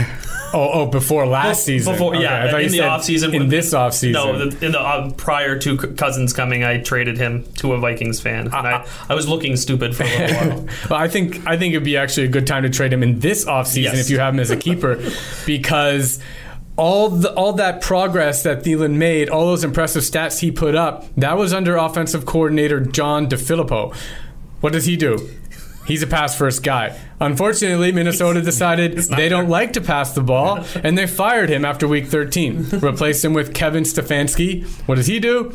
Oh, 0.55 0.71
oh, 0.73 0.87
before 0.87 1.27
last 1.27 1.65
season. 1.65 1.95
Before, 1.95 2.15
okay, 2.15 2.25
yeah, 2.25 2.59
in 2.59 2.71
the 2.71 2.81
off 2.81 3.05
season. 3.05 3.35
In 3.35 3.49
this 3.49 3.73
off 3.73 3.95
season. 3.95 4.13
No, 4.13 4.43
in 4.43 4.73
the 4.73 4.81
uh, 4.81 5.11
prior 5.13 5.59
to 5.61 5.79
Cousins 5.79 6.33
coming, 6.35 6.63
I 6.63 6.79
traded 6.79 7.17
him 7.17 7.45
to 7.55 7.73
a 7.73 7.79
Vikings 7.79 8.12
fan, 8.20 8.46
and 8.46 8.55
I, 8.55 8.87
I, 9.09 9.14
was 9.14 9.29
looking 9.29 9.57
stupid 9.57 9.96
for 9.96 10.05
a 10.05 10.07
little 10.07 10.37
while. 10.37 10.68
well, 10.90 11.01
I 11.01 11.09
think 11.09 11.46
I 11.46 11.57
think 11.57 11.75
it'd 11.75 11.85
be 11.85 11.96
actually 11.96 12.27
a 12.27 12.31
good 12.31 12.46
time 12.46 12.62
to 12.62 12.70
trade 12.70 12.92
him 12.92 13.03
in 13.03 13.20
this 13.20 13.46
off 13.46 13.66
season 13.66 13.96
yes. 13.96 14.07
if 14.07 14.11
you 14.11 14.18
have 14.18 14.35
him 14.35 14.40
as 14.40 14.51
a 14.51 14.57
keeper, 14.57 15.03
because 15.46 16.20
all 16.77 17.09
the 17.11 17.33
all 17.35 17.53
that 17.55 17.81
progress 17.81 18.42
that 18.42 18.64
Thielen 18.64 18.94
made, 18.94 19.29
all 19.29 19.46
those 19.46 19.64
impressive 19.64 20.03
stats 20.03 20.40
he 20.40 20.51
put 20.51 20.75
up, 20.75 21.07
that 21.16 21.37
was 21.37 21.53
under 21.53 21.77
offensive 21.77 22.27
coordinator 22.27 22.81
John 22.81 23.29
DeFilippo. 23.29 23.94
What 24.61 24.72
does 24.72 24.87
he 24.87 24.96
do? 24.96 25.29
He's 25.87 26.03
a 26.03 26.07
pass 26.07 26.37
first 26.37 26.62
guy. 26.62 26.98
Unfortunately, 27.18 27.90
Minnesota 27.90 28.40
decided 28.40 28.96
they 28.98 29.29
don't 29.29 29.48
like 29.48 29.72
to 29.72 29.81
pass 29.81 30.14
the 30.14 30.20
ball, 30.20 30.64
and 30.83 30.96
they 30.96 31.07
fired 31.07 31.51
him 31.51 31.64
after 31.64 31.88
week 31.88 32.07
13. 32.07 32.68
Replaced 32.81 33.25
him 33.25 33.33
with 33.33 33.53
Kevin 33.53 33.83
Stefanski. 33.83 34.64
What 34.87 34.94
does 34.94 35.09
he 35.09 35.18
do? 35.18 35.55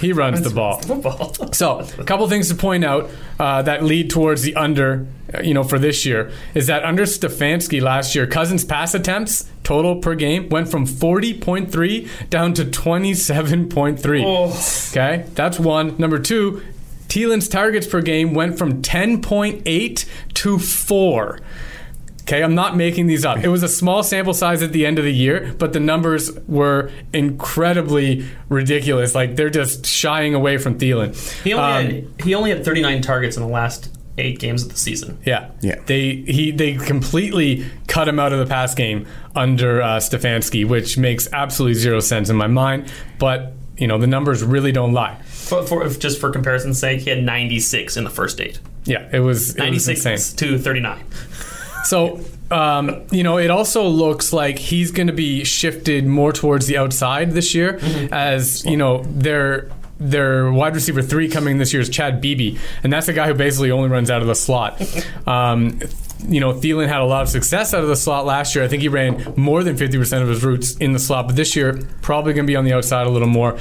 He 0.00 0.12
runs 0.12 0.42
the 0.42 0.50
ball. 0.50 0.80
so, 1.52 1.80
a 1.98 2.04
couple 2.04 2.28
things 2.28 2.48
to 2.48 2.54
point 2.54 2.84
out 2.84 3.10
uh, 3.38 3.62
that 3.62 3.84
lead 3.84 4.10
towards 4.10 4.42
the 4.42 4.54
under, 4.56 5.06
uh, 5.32 5.40
you 5.42 5.54
know, 5.54 5.64
for 5.64 5.78
this 5.78 6.04
year 6.04 6.30
is 6.54 6.66
that 6.66 6.84
under 6.84 7.04
Stefanski 7.04 7.80
last 7.80 8.14
year, 8.14 8.26
Cousins' 8.26 8.64
pass 8.64 8.94
attempts 8.94 9.48
total 9.62 9.96
per 9.96 10.14
game 10.14 10.48
went 10.48 10.68
from 10.68 10.86
40.3 10.86 12.08
down 12.30 12.54
to 12.54 12.64
27.3. 12.64 14.22
Oh. 14.24 14.90
Okay, 14.92 15.28
that's 15.34 15.58
one. 15.58 15.96
Number 15.98 16.18
two, 16.18 16.62
Thielen's 17.08 17.48
targets 17.48 17.86
per 17.86 18.00
game 18.00 18.34
went 18.34 18.58
from 18.58 18.82
10.8 18.82 20.06
to 20.34 20.58
4. 20.58 21.40
Okay, 22.24 22.42
I'm 22.42 22.54
not 22.54 22.74
making 22.74 23.06
these 23.06 23.24
up. 23.24 23.38
It 23.44 23.48
was 23.48 23.62
a 23.62 23.68
small 23.68 24.02
sample 24.02 24.32
size 24.32 24.62
at 24.62 24.72
the 24.72 24.86
end 24.86 24.98
of 24.98 25.04
the 25.04 25.12
year, 25.12 25.54
but 25.58 25.74
the 25.74 25.80
numbers 25.80 26.32
were 26.48 26.90
incredibly 27.12 28.26
ridiculous. 28.48 29.14
Like 29.14 29.36
they're 29.36 29.50
just 29.50 29.84
shying 29.84 30.34
away 30.34 30.56
from 30.56 30.78
Thielen. 30.78 31.14
He 31.42 31.52
only, 31.52 31.64
Um, 31.64 31.84
had, 31.84 32.22
he 32.24 32.34
only 32.34 32.50
had 32.50 32.64
39 32.64 33.02
targets 33.02 33.36
in 33.36 33.42
the 33.42 33.48
last 33.48 33.90
eight 34.16 34.38
games 34.38 34.62
of 34.62 34.70
the 34.70 34.76
season. 34.78 35.18
Yeah, 35.26 35.50
Yeah. 35.60 35.80
They 35.86 36.14
he 36.26 36.50
they 36.50 36.74
completely 36.74 37.66
cut 37.88 38.08
him 38.08 38.18
out 38.18 38.32
of 38.32 38.38
the 38.38 38.46
pass 38.46 38.74
game 38.74 39.06
under 39.34 39.82
uh, 39.82 39.98
Stefanski, 39.98 40.66
which 40.66 40.96
makes 40.96 41.28
absolutely 41.32 41.74
zero 41.74 42.00
sense 42.00 42.30
in 42.30 42.36
my 42.36 42.46
mind. 42.46 42.90
But 43.18 43.52
you 43.76 43.86
know 43.86 43.98
the 43.98 44.06
numbers 44.06 44.42
really 44.42 44.72
don't 44.72 44.92
lie. 44.92 45.20
For, 45.24 45.66
for, 45.66 45.86
just 45.90 46.20
for 46.20 46.30
comparison's 46.30 46.78
sake, 46.78 47.02
he 47.02 47.10
had 47.10 47.22
96 47.22 47.98
in 47.98 48.04
the 48.04 48.10
first 48.10 48.40
eight. 48.40 48.60
Yeah, 48.84 49.08
it 49.12 49.20
was 49.20 49.50
it 49.56 49.60
was 49.70 49.86
96 49.88 50.06
insane. 50.06 50.36
to 50.36 50.58
39. 50.58 51.04
So, 51.84 52.20
um, 52.50 53.02
you 53.10 53.22
know, 53.22 53.38
it 53.38 53.50
also 53.50 53.86
looks 53.86 54.32
like 54.32 54.58
he's 54.58 54.90
going 54.90 55.06
to 55.06 55.12
be 55.12 55.44
shifted 55.44 56.06
more 56.06 56.32
towards 56.32 56.66
the 56.66 56.78
outside 56.78 57.32
this 57.32 57.54
year, 57.54 57.78
as 58.12 58.64
you 58.64 58.76
know, 58.76 59.02
their 59.04 59.70
their 60.00 60.50
wide 60.50 60.74
receiver 60.74 61.02
three 61.02 61.28
coming 61.28 61.58
this 61.58 61.72
year 61.72 61.80
is 61.80 61.88
Chad 61.88 62.20
Beebe, 62.20 62.58
and 62.82 62.92
that's 62.92 63.08
a 63.08 63.12
guy 63.12 63.28
who 63.28 63.34
basically 63.34 63.70
only 63.70 63.88
runs 63.88 64.10
out 64.10 64.22
of 64.22 64.28
the 64.28 64.34
slot. 64.34 64.80
Um, 65.26 65.80
you 66.28 66.40
know, 66.40 66.52
Thielen 66.52 66.86
had 66.86 67.00
a 67.00 67.04
lot 67.04 67.22
of 67.22 67.28
success 67.28 67.72
out 67.74 67.82
of 67.82 67.88
the 67.88 67.96
slot 67.96 68.26
last 68.26 68.54
year. 68.54 68.64
I 68.64 68.68
think 68.68 68.82
he 68.82 68.88
ran 68.88 69.34
more 69.36 69.64
than 69.64 69.76
fifty 69.76 69.98
percent 69.98 70.22
of 70.22 70.28
his 70.28 70.44
routes 70.44 70.76
in 70.76 70.92
the 70.92 70.98
slot, 70.98 71.26
but 71.26 71.36
this 71.36 71.56
year 71.56 71.80
probably 72.02 72.34
going 72.34 72.46
to 72.46 72.50
be 72.50 72.56
on 72.56 72.64
the 72.64 72.72
outside 72.72 73.06
a 73.06 73.10
little 73.10 73.28
more. 73.28 73.58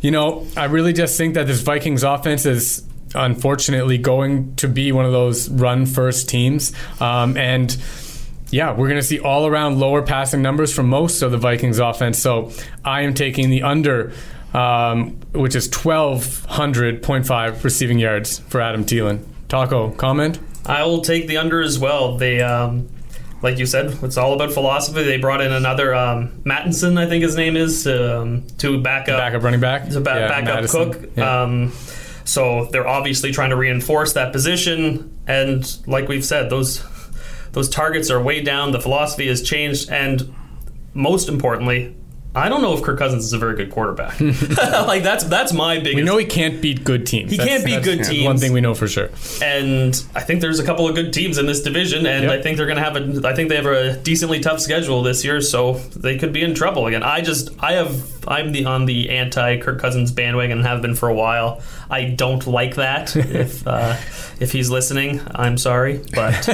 You 0.00 0.10
know, 0.10 0.46
I 0.56 0.64
really 0.64 0.92
just 0.92 1.16
think 1.16 1.34
that 1.34 1.46
this 1.46 1.60
Vikings 1.60 2.02
offense 2.02 2.44
is 2.46 2.84
unfortunately 3.14 3.98
going 3.98 4.54
to 4.56 4.68
be 4.68 4.92
one 4.92 5.04
of 5.04 5.12
those 5.12 5.48
run 5.48 5.86
first 5.86 6.28
teams. 6.28 6.72
Um, 7.00 7.36
and 7.36 7.76
yeah, 8.50 8.72
we're 8.72 8.88
going 8.88 9.00
to 9.00 9.06
see 9.06 9.20
all 9.20 9.46
around 9.46 9.78
lower 9.78 10.02
passing 10.02 10.42
numbers 10.42 10.72
from 10.74 10.88
most 10.88 11.22
of 11.22 11.30
the 11.30 11.38
Vikings 11.38 11.78
offense. 11.78 12.18
So 12.18 12.50
I 12.84 13.02
am 13.02 13.14
taking 13.14 13.50
the 13.50 13.62
under, 13.62 14.12
um, 14.52 15.18
which 15.32 15.54
is 15.54 15.68
1,200.5 15.68 17.64
receiving 17.64 17.98
yards 17.98 18.38
for 18.40 18.60
Adam 18.60 18.84
Thielen. 18.84 19.24
Taco, 19.48 19.90
comment? 19.92 20.38
I 20.66 20.84
will 20.84 21.00
take 21.00 21.26
the 21.26 21.36
under 21.38 21.60
as 21.60 21.78
well. 21.78 22.16
They, 22.16 22.40
um, 22.40 22.88
like 23.42 23.58
you 23.58 23.66
said, 23.66 23.96
it's 24.02 24.16
all 24.16 24.34
about 24.34 24.52
philosophy. 24.52 25.02
They 25.02 25.16
brought 25.18 25.40
in 25.40 25.52
another 25.52 25.94
um, 25.94 26.40
Mattison, 26.44 26.98
I 26.98 27.06
think 27.06 27.22
his 27.24 27.36
name 27.36 27.56
is, 27.56 27.86
um, 27.86 28.46
to 28.58 28.80
back 28.80 29.08
up 29.08 29.18
Backup 29.18 29.42
running 29.42 29.60
back? 29.60 29.88
to 29.88 30.00
ba- 30.00 30.10
Yeah, 30.16 30.28
back 30.28 30.46
up 30.46 30.70
Cook. 30.70 31.10
Yeah. 31.16 31.42
So 32.30 32.66
they're 32.66 32.86
obviously 32.86 33.32
trying 33.32 33.50
to 33.50 33.56
reinforce 33.56 34.12
that 34.12 34.32
position, 34.32 35.18
and 35.26 35.66
like 35.88 36.06
we've 36.06 36.24
said, 36.24 36.48
those 36.48 36.80
those 37.50 37.68
targets 37.68 38.08
are 38.08 38.22
way 38.22 38.40
down. 38.40 38.70
The 38.70 38.78
philosophy 38.78 39.26
has 39.26 39.42
changed, 39.42 39.90
and 39.90 40.32
most 40.94 41.28
importantly, 41.28 41.96
I 42.32 42.48
don't 42.48 42.62
know 42.62 42.74
if 42.74 42.82
Kirk 42.84 42.96
Cousins 42.96 43.24
is 43.24 43.32
a 43.32 43.38
very 43.38 43.56
good 43.56 43.70
quarterback. 43.72 44.20
like 44.20 45.02
that's 45.02 45.24
that's 45.24 45.52
my 45.52 45.78
biggest. 45.78 45.96
we 45.96 46.02
know 46.02 46.16
he 46.16 46.24
can't 46.24 46.62
beat 46.62 46.84
good 46.84 47.04
teams. 47.06 47.32
He 47.32 47.36
can't 47.38 47.64
beat 47.64 47.82
good 47.82 48.04
teams. 48.04 48.24
One 48.24 48.38
thing 48.38 48.52
we 48.52 48.60
know 48.60 48.72
for 48.74 48.86
sure. 48.86 49.10
and 49.42 50.00
I 50.14 50.20
think 50.20 50.40
there's 50.40 50.60
a 50.60 50.64
couple 50.64 50.88
of 50.88 50.94
good 50.94 51.12
teams 51.12 51.38
in 51.38 51.46
this 51.46 51.62
division, 51.62 52.06
and 52.06 52.24
Yep. 52.24 52.32
I 52.38 52.42
think 52.42 52.56
they're 52.56 52.66
going 52.66 52.78
to 52.78 52.84
have 52.84 52.96
a. 52.96 53.26
I 53.28 53.34
think 53.34 53.48
they 53.48 53.56
have 53.56 53.66
a 53.66 53.96
decently 53.96 54.38
tough 54.38 54.60
schedule 54.60 55.02
this 55.02 55.24
year, 55.24 55.40
so 55.40 55.74
they 55.96 56.18
could 56.18 56.32
be 56.32 56.42
in 56.42 56.54
trouble 56.54 56.86
again. 56.86 57.02
I 57.02 57.20
just, 57.20 57.50
I 57.58 57.72
have, 57.72 58.28
I'm 58.28 58.52
the 58.52 58.64
on 58.64 58.84
the 58.86 59.10
anti 59.10 59.58
Kirk 59.58 59.80
Cousins 59.80 60.12
bandwagon 60.12 60.58
and 60.58 60.66
have 60.66 60.82
been 60.82 60.94
for 60.94 61.08
a 61.08 61.14
while. 61.14 61.60
I 61.90 62.04
don't 62.04 62.46
like 62.46 62.76
that. 62.76 63.16
if 63.16 63.66
uh, 63.66 63.96
if 64.38 64.52
he's 64.52 64.70
listening, 64.70 65.20
I'm 65.34 65.58
sorry, 65.58 66.00
but 66.14 66.46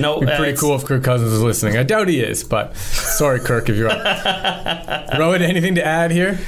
no, 0.00 0.14
uh, 0.16 0.20
pretty 0.20 0.42
it's- 0.52 0.60
cool 0.60 0.74
if 0.76 0.86
Kirk 0.86 1.04
Cousins 1.04 1.32
is 1.32 1.42
listening. 1.42 1.76
I 1.76 1.82
doubt 1.82 2.08
he 2.08 2.20
is, 2.20 2.42
but 2.44 2.74
sorry, 2.78 3.40
Kirk, 3.40 3.68
if 3.68 3.76
you're 3.76 3.90
up. 3.90 4.53
Rowan, 5.18 5.42
anything 5.42 5.74
to 5.76 5.84
add 5.84 6.10
here? 6.10 6.38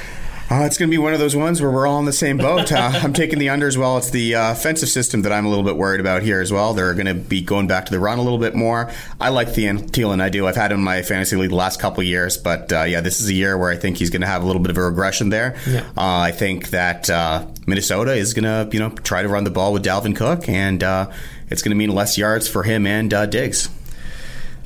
Uh, 0.49 0.63
it's 0.63 0.77
going 0.77 0.89
to 0.89 0.91
be 0.91 0.97
one 0.97 1.13
of 1.13 1.19
those 1.19 1.35
ones 1.35 1.61
where 1.61 1.69
we're 1.69 1.85
all 1.85 1.99
in 1.99 2.05
the 2.05 2.13
same 2.13 2.37
boat. 2.37 2.71
Uh, 2.71 2.91
I'm 3.03 3.11
taking 3.11 3.37
the 3.37 3.49
under 3.49 3.67
as 3.67 3.77
well. 3.77 3.97
It's 3.97 4.11
the 4.11 4.35
uh, 4.35 4.53
offensive 4.53 4.87
system 4.87 5.23
that 5.23 5.33
I'm 5.33 5.45
a 5.45 5.49
little 5.49 5.63
bit 5.63 5.75
worried 5.75 5.99
about 5.99 6.23
here 6.23 6.39
as 6.39 6.53
well. 6.53 6.73
They're 6.73 6.93
going 6.93 7.07
to 7.07 7.13
be 7.13 7.41
going 7.41 7.67
back 7.67 7.85
to 7.87 7.91
the 7.91 7.99
run 7.99 8.17
a 8.17 8.21
little 8.21 8.37
bit 8.37 8.55
more. 8.55 8.89
I 9.19 9.27
like 9.27 9.49
Thielen, 9.49 9.89
Thielen, 9.89 10.21
I 10.21 10.29
do. 10.29 10.47
I've 10.47 10.55
had 10.55 10.71
him 10.71 10.77
in 10.79 10.83
my 10.85 11.01
fantasy 11.01 11.35
league 11.35 11.49
the 11.49 11.55
last 11.55 11.81
couple 11.81 11.99
of 11.99 12.07
years, 12.07 12.37
but 12.37 12.71
uh, 12.71 12.83
yeah, 12.83 13.01
this 13.01 13.19
is 13.19 13.27
a 13.27 13.33
year 13.33 13.57
where 13.57 13.69
I 13.69 13.75
think 13.75 13.97
he's 13.97 14.09
going 14.09 14.21
to 14.21 14.27
have 14.27 14.41
a 14.41 14.45
little 14.45 14.61
bit 14.61 14.71
of 14.71 14.77
a 14.77 14.83
regression 14.83 15.29
there. 15.29 15.57
Yeah. 15.67 15.81
Uh, 15.97 16.19
I 16.19 16.31
think 16.31 16.69
that 16.69 17.09
uh, 17.09 17.45
Minnesota 17.65 18.13
is 18.13 18.33
going 18.33 18.45
to, 18.45 18.69
you 18.71 18.79
know, 18.79 18.91
try 18.91 19.23
to 19.23 19.27
run 19.27 19.43
the 19.43 19.51
ball 19.51 19.73
with 19.73 19.83
Dalvin 19.83 20.15
Cook, 20.15 20.47
and 20.47 20.81
uh, 20.81 21.11
it's 21.49 21.61
going 21.61 21.71
to 21.71 21.77
mean 21.77 21.93
less 21.93 22.17
yards 22.17 22.47
for 22.47 22.63
him 22.63 22.87
and 22.87 23.13
uh, 23.13 23.25
Diggs. 23.25 23.69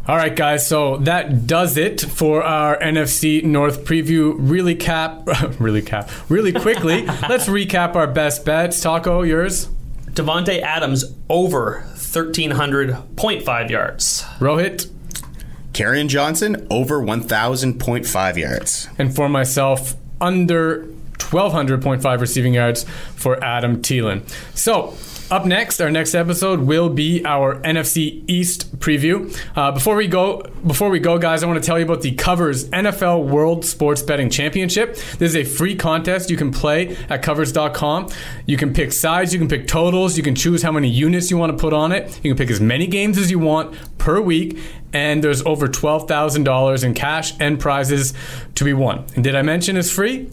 All 0.07 0.17
right, 0.17 0.35
guys. 0.35 0.67
So 0.67 0.97
that 0.97 1.45
does 1.47 1.77
it 1.77 2.01
for 2.01 2.43
our 2.43 2.77
NFC 2.79 3.43
North 3.43 3.85
preview. 3.85 4.33
Really 4.37 4.75
cap, 4.75 5.27
really 5.59 5.81
cap, 5.81 6.09
really 6.27 6.51
quickly. 6.51 7.05
let's 7.29 7.47
recap 7.47 7.95
our 7.95 8.07
best 8.07 8.43
bets. 8.43 8.81
Taco, 8.81 9.21
yours. 9.21 9.69
Davante 10.11 10.59
Adams 10.61 11.05
over 11.29 11.83
1300.5 11.95 13.69
yards. 13.69 14.23
Rohit, 14.39 14.89
Kerryon 15.71 16.07
Johnson 16.09 16.67
over 16.69 16.99
1,000.5 16.99 18.37
yards. 18.37 18.89
and 18.97 19.15
for 19.15 19.29
myself, 19.29 19.95
under 20.19 20.85
1200.5 21.19 22.19
receiving 22.19 22.53
yards 22.55 22.85
for 23.15 23.41
Adam 23.43 23.81
Thielen. 23.81 24.27
So. 24.57 24.95
Up 25.31 25.45
next, 25.45 25.79
our 25.79 25.89
next 25.89 26.13
episode 26.13 26.59
will 26.59 26.89
be 26.89 27.23
our 27.23 27.55
NFC 27.61 28.21
East 28.27 28.77
preview. 28.79 29.33
Uh, 29.55 29.71
before 29.71 29.95
we 29.95 30.05
go, 30.05 30.41
before 30.67 30.89
we 30.89 30.99
go, 30.99 31.17
guys, 31.17 31.41
I 31.41 31.47
want 31.47 31.57
to 31.57 31.65
tell 31.65 31.79
you 31.79 31.85
about 31.85 32.01
the 32.01 32.11
Covers 32.11 32.67
NFL 32.71 33.29
World 33.29 33.63
Sports 33.63 34.01
Betting 34.01 34.29
Championship. 34.29 34.95
This 34.95 35.33
is 35.33 35.35
a 35.37 35.45
free 35.45 35.73
contest 35.73 36.29
you 36.29 36.35
can 36.35 36.51
play 36.51 36.97
at 37.09 37.21
Covers.com. 37.23 38.09
You 38.45 38.57
can 38.57 38.73
pick 38.73 38.91
sides, 38.91 39.31
you 39.31 39.39
can 39.39 39.47
pick 39.47 39.67
totals, 39.67 40.17
you 40.17 40.23
can 40.23 40.35
choose 40.35 40.63
how 40.63 40.73
many 40.73 40.89
units 40.89 41.31
you 41.31 41.37
want 41.37 41.57
to 41.57 41.57
put 41.57 41.71
on 41.71 41.93
it. 41.93 42.13
You 42.25 42.31
can 42.31 42.37
pick 42.37 42.51
as 42.51 42.59
many 42.59 42.85
games 42.85 43.17
as 43.17 43.31
you 43.31 43.39
want 43.39 43.73
per 43.97 44.19
week, 44.19 44.59
and 44.91 45.23
there's 45.23 45.41
over 45.45 45.69
twelve 45.69 46.09
thousand 46.09 46.43
dollars 46.43 46.83
in 46.83 46.93
cash 46.93 47.33
and 47.39 47.57
prizes 47.57 48.13
to 48.55 48.65
be 48.65 48.73
won. 48.73 49.05
And 49.15 49.23
did 49.23 49.35
I 49.37 49.43
mention 49.43 49.77
it's 49.77 49.89
free? 49.89 50.29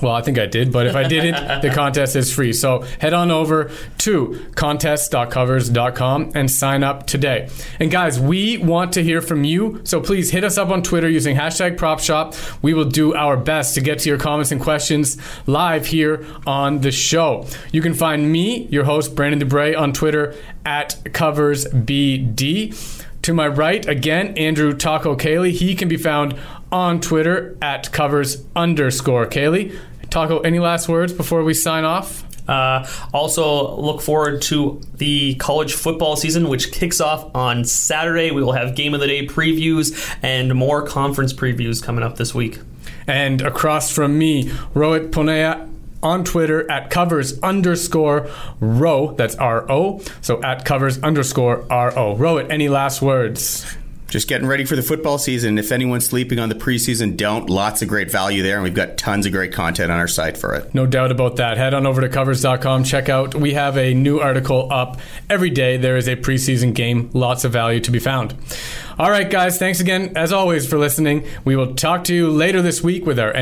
Well, 0.00 0.12
I 0.12 0.20
think 0.20 0.38
I 0.38 0.44
did, 0.44 0.72
but 0.72 0.86
if 0.86 0.94
I 0.94 1.04
didn't, 1.08 1.62
the 1.62 1.70
contest 1.74 2.16
is 2.16 2.32
free. 2.32 2.52
So 2.52 2.80
head 3.00 3.14
on 3.14 3.30
over 3.30 3.70
to 3.98 4.44
contest.covers.com 4.54 6.32
and 6.34 6.50
sign 6.50 6.82
up 6.82 7.06
today. 7.06 7.48
And 7.80 7.90
guys, 7.90 8.20
we 8.20 8.58
want 8.58 8.92
to 8.94 9.02
hear 9.02 9.22
from 9.22 9.44
you, 9.44 9.80
so 9.84 10.02
please 10.02 10.30
hit 10.30 10.44
us 10.44 10.58
up 10.58 10.68
on 10.68 10.82
Twitter 10.82 11.08
using 11.08 11.34
hashtag 11.34 11.76
PropShop. 11.76 12.62
We 12.62 12.74
will 12.74 12.84
do 12.84 13.14
our 13.14 13.38
best 13.38 13.74
to 13.76 13.80
get 13.80 14.00
to 14.00 14.10
your 14.10 14.18
comments 14.18 14.52
and 14.52 14.60
questions 14.60 15.16
live 15.46 15.86
here 15.86 16.26
on 16.46 16.82
the 16.82 16.92
show. 16.92 17.46
You 17.72 17.80
can 17.80 17.94
find 17.94 18.30
me, 18.30 18.66
your 18.66 18.84
host, 18.84 19.14
Brandon 19.14 19.48
DuBreuil, 19.48 19.78
on 19.78 19.94
Twitter 19.94 20.34
at 20.66 20.96
CoversBD. 21.06 23.02
To 23.22 23.34
my 23.34 23.48
right, 23.48 23.84
again, 23.88 24.38
Andrew 24.38 24.72
Taco 24.72 25.16
Cayley. 25.16 25.50
He 25.50 25.74
can 25.74 25.88
be 25.88 25.96
found 25.96 26.38
on 26.72 27.00
Twitter 27.00 27.56
at 27.62 27.92
covers 27.92 28.44
underscore 28.54 29.26
Kaylee. 29.26 29.78
Taco, 30.10 30.40
any 30.40 30.58
last 30.58 30.88
words 30.88 31.12
before 31.12 31.42
we 31.42 31.54
sign 31.54 31.84
off? 31.84 32.24
Uh, 32.48 32.86
also, 33.12 33.76
look 33.76 34.00
forward 34.00 34.40
to 34.40 34.80
the 34.94 35.34
college 35.34 35.74
football 35.74 36.14
season, 36.16 36.48
which 36.48 36.70
kicks 36.70 37.00
off 37.00 37.34
on 37.34 37.64
Saturday. 37.64 38.30
We 38.30 38.42
will 38.42 38.52
have 38.52 38.76
game 38.76 38.94
of 38.94 39.00
the 39.00 39.08
day 39.08 39.26
previews 39.26 40.16
and 40.22 40.54
more 40.54 40.86
conference 40.86 41.32
previews 41.32 41.82
coming 41.82 42.04
up 42.04 42.16
this 42.16 42.34
week. 42.34 42.60
And 43.08 43.42
across 43.42 43.90
from 43.90 44.16
me, 44.16 44.44
Rohit 44.74 45.10
Ponnaiya 45.10 45.72
on 46.02 46.22
Twitter 46.22 46.70
at 46.70 46.88
covers 46.88 47.40
underscore 47.40 48.30
row. 48.60 49.12
That's 49.12 49.34
R 49.36 49.68
O. 49.70 50.00
So 50.20 50.40
at 50.42 50.64
covers 50.64 51.02
underscore 51.02 51.66
R 51.68 51.96
O. 51.98 52.14
Rohit, 52.14 52.50
any 52.50 52.68
last 52.68 53.02
words? 53.02 53.66
Just 54.08 54.28
getting 54.28 54.46
ready 54.46 54.64
for 54.64 54.76
the 54.76 54.82
football 54.82 55.18
season. 55.18 55.58
If 55.58 55.72
anyone's 55.72 56.06
sleeping 56.06 56.38
on 56.38 56.48
the 56.48 56.54
preseason, 56.54 57.16
don't. 57.16 57.50
Lots 57.50 57.82
of 57.82 57.88
great 57.88 58.10
value 58.10 58.42
there, 58.42 58.54
and 58.54 58.62
we've 58.62 58.72
got 58.74 58.96
tons 58.96 59.26
of 59.26 59.32
great 59.32 59.52
content 59.52 59.90
on 59.90 59.98
our 59.98 60.06
site 60.06 60.38
for 60.38 60.54
it. 60.54 60.72
No 60.74 60.86
doubt 60.86 61.10
about 61.10 61.36
that. 61.36 61.56
Head 61.56 61.74
on 61.74 61.86
over 61.86 62.00
to 62.00 62.08
covers.com. 62.08 62.84
Check 62.84 63.08
out, 63.08 63.34
we 63.34 63.54
have 63.54 63.76
a 63.76 63.94
new 63.94 64.20
article 64.20 64.72
up 64.72 65.00
every 65.28 65.50
day. 65.50 65.76
There 65.76 65.96
is 65.96 66.08
a 66.08 66.14
preseason 66.14 66.72
game. 66.72 67.10
Lots 67.14 67.44
of 67.44 67.52
value 67.52 67.80
to 67.80 67.90
be 67.90 67.98
found. 67.98 68.34
All 68.98 69.10
right, 69.10 69.28
guys. 69.28 69.58
Thanks 69.58 69.80
again, 69.80 70.12
as 70.16 70.32
always, 70.32 70.66
for 70.66 70.78
listening. 70.78 71.26
We 71.44 71.56
will 71.56 71.74
talk 71.74 72.04
to 72.04 72.14
you 72.14 72.30
later 72.30 72.62
this 72.62 72.82
week 72.82 73.04
with 73.04 73.18
our 73.18 73.32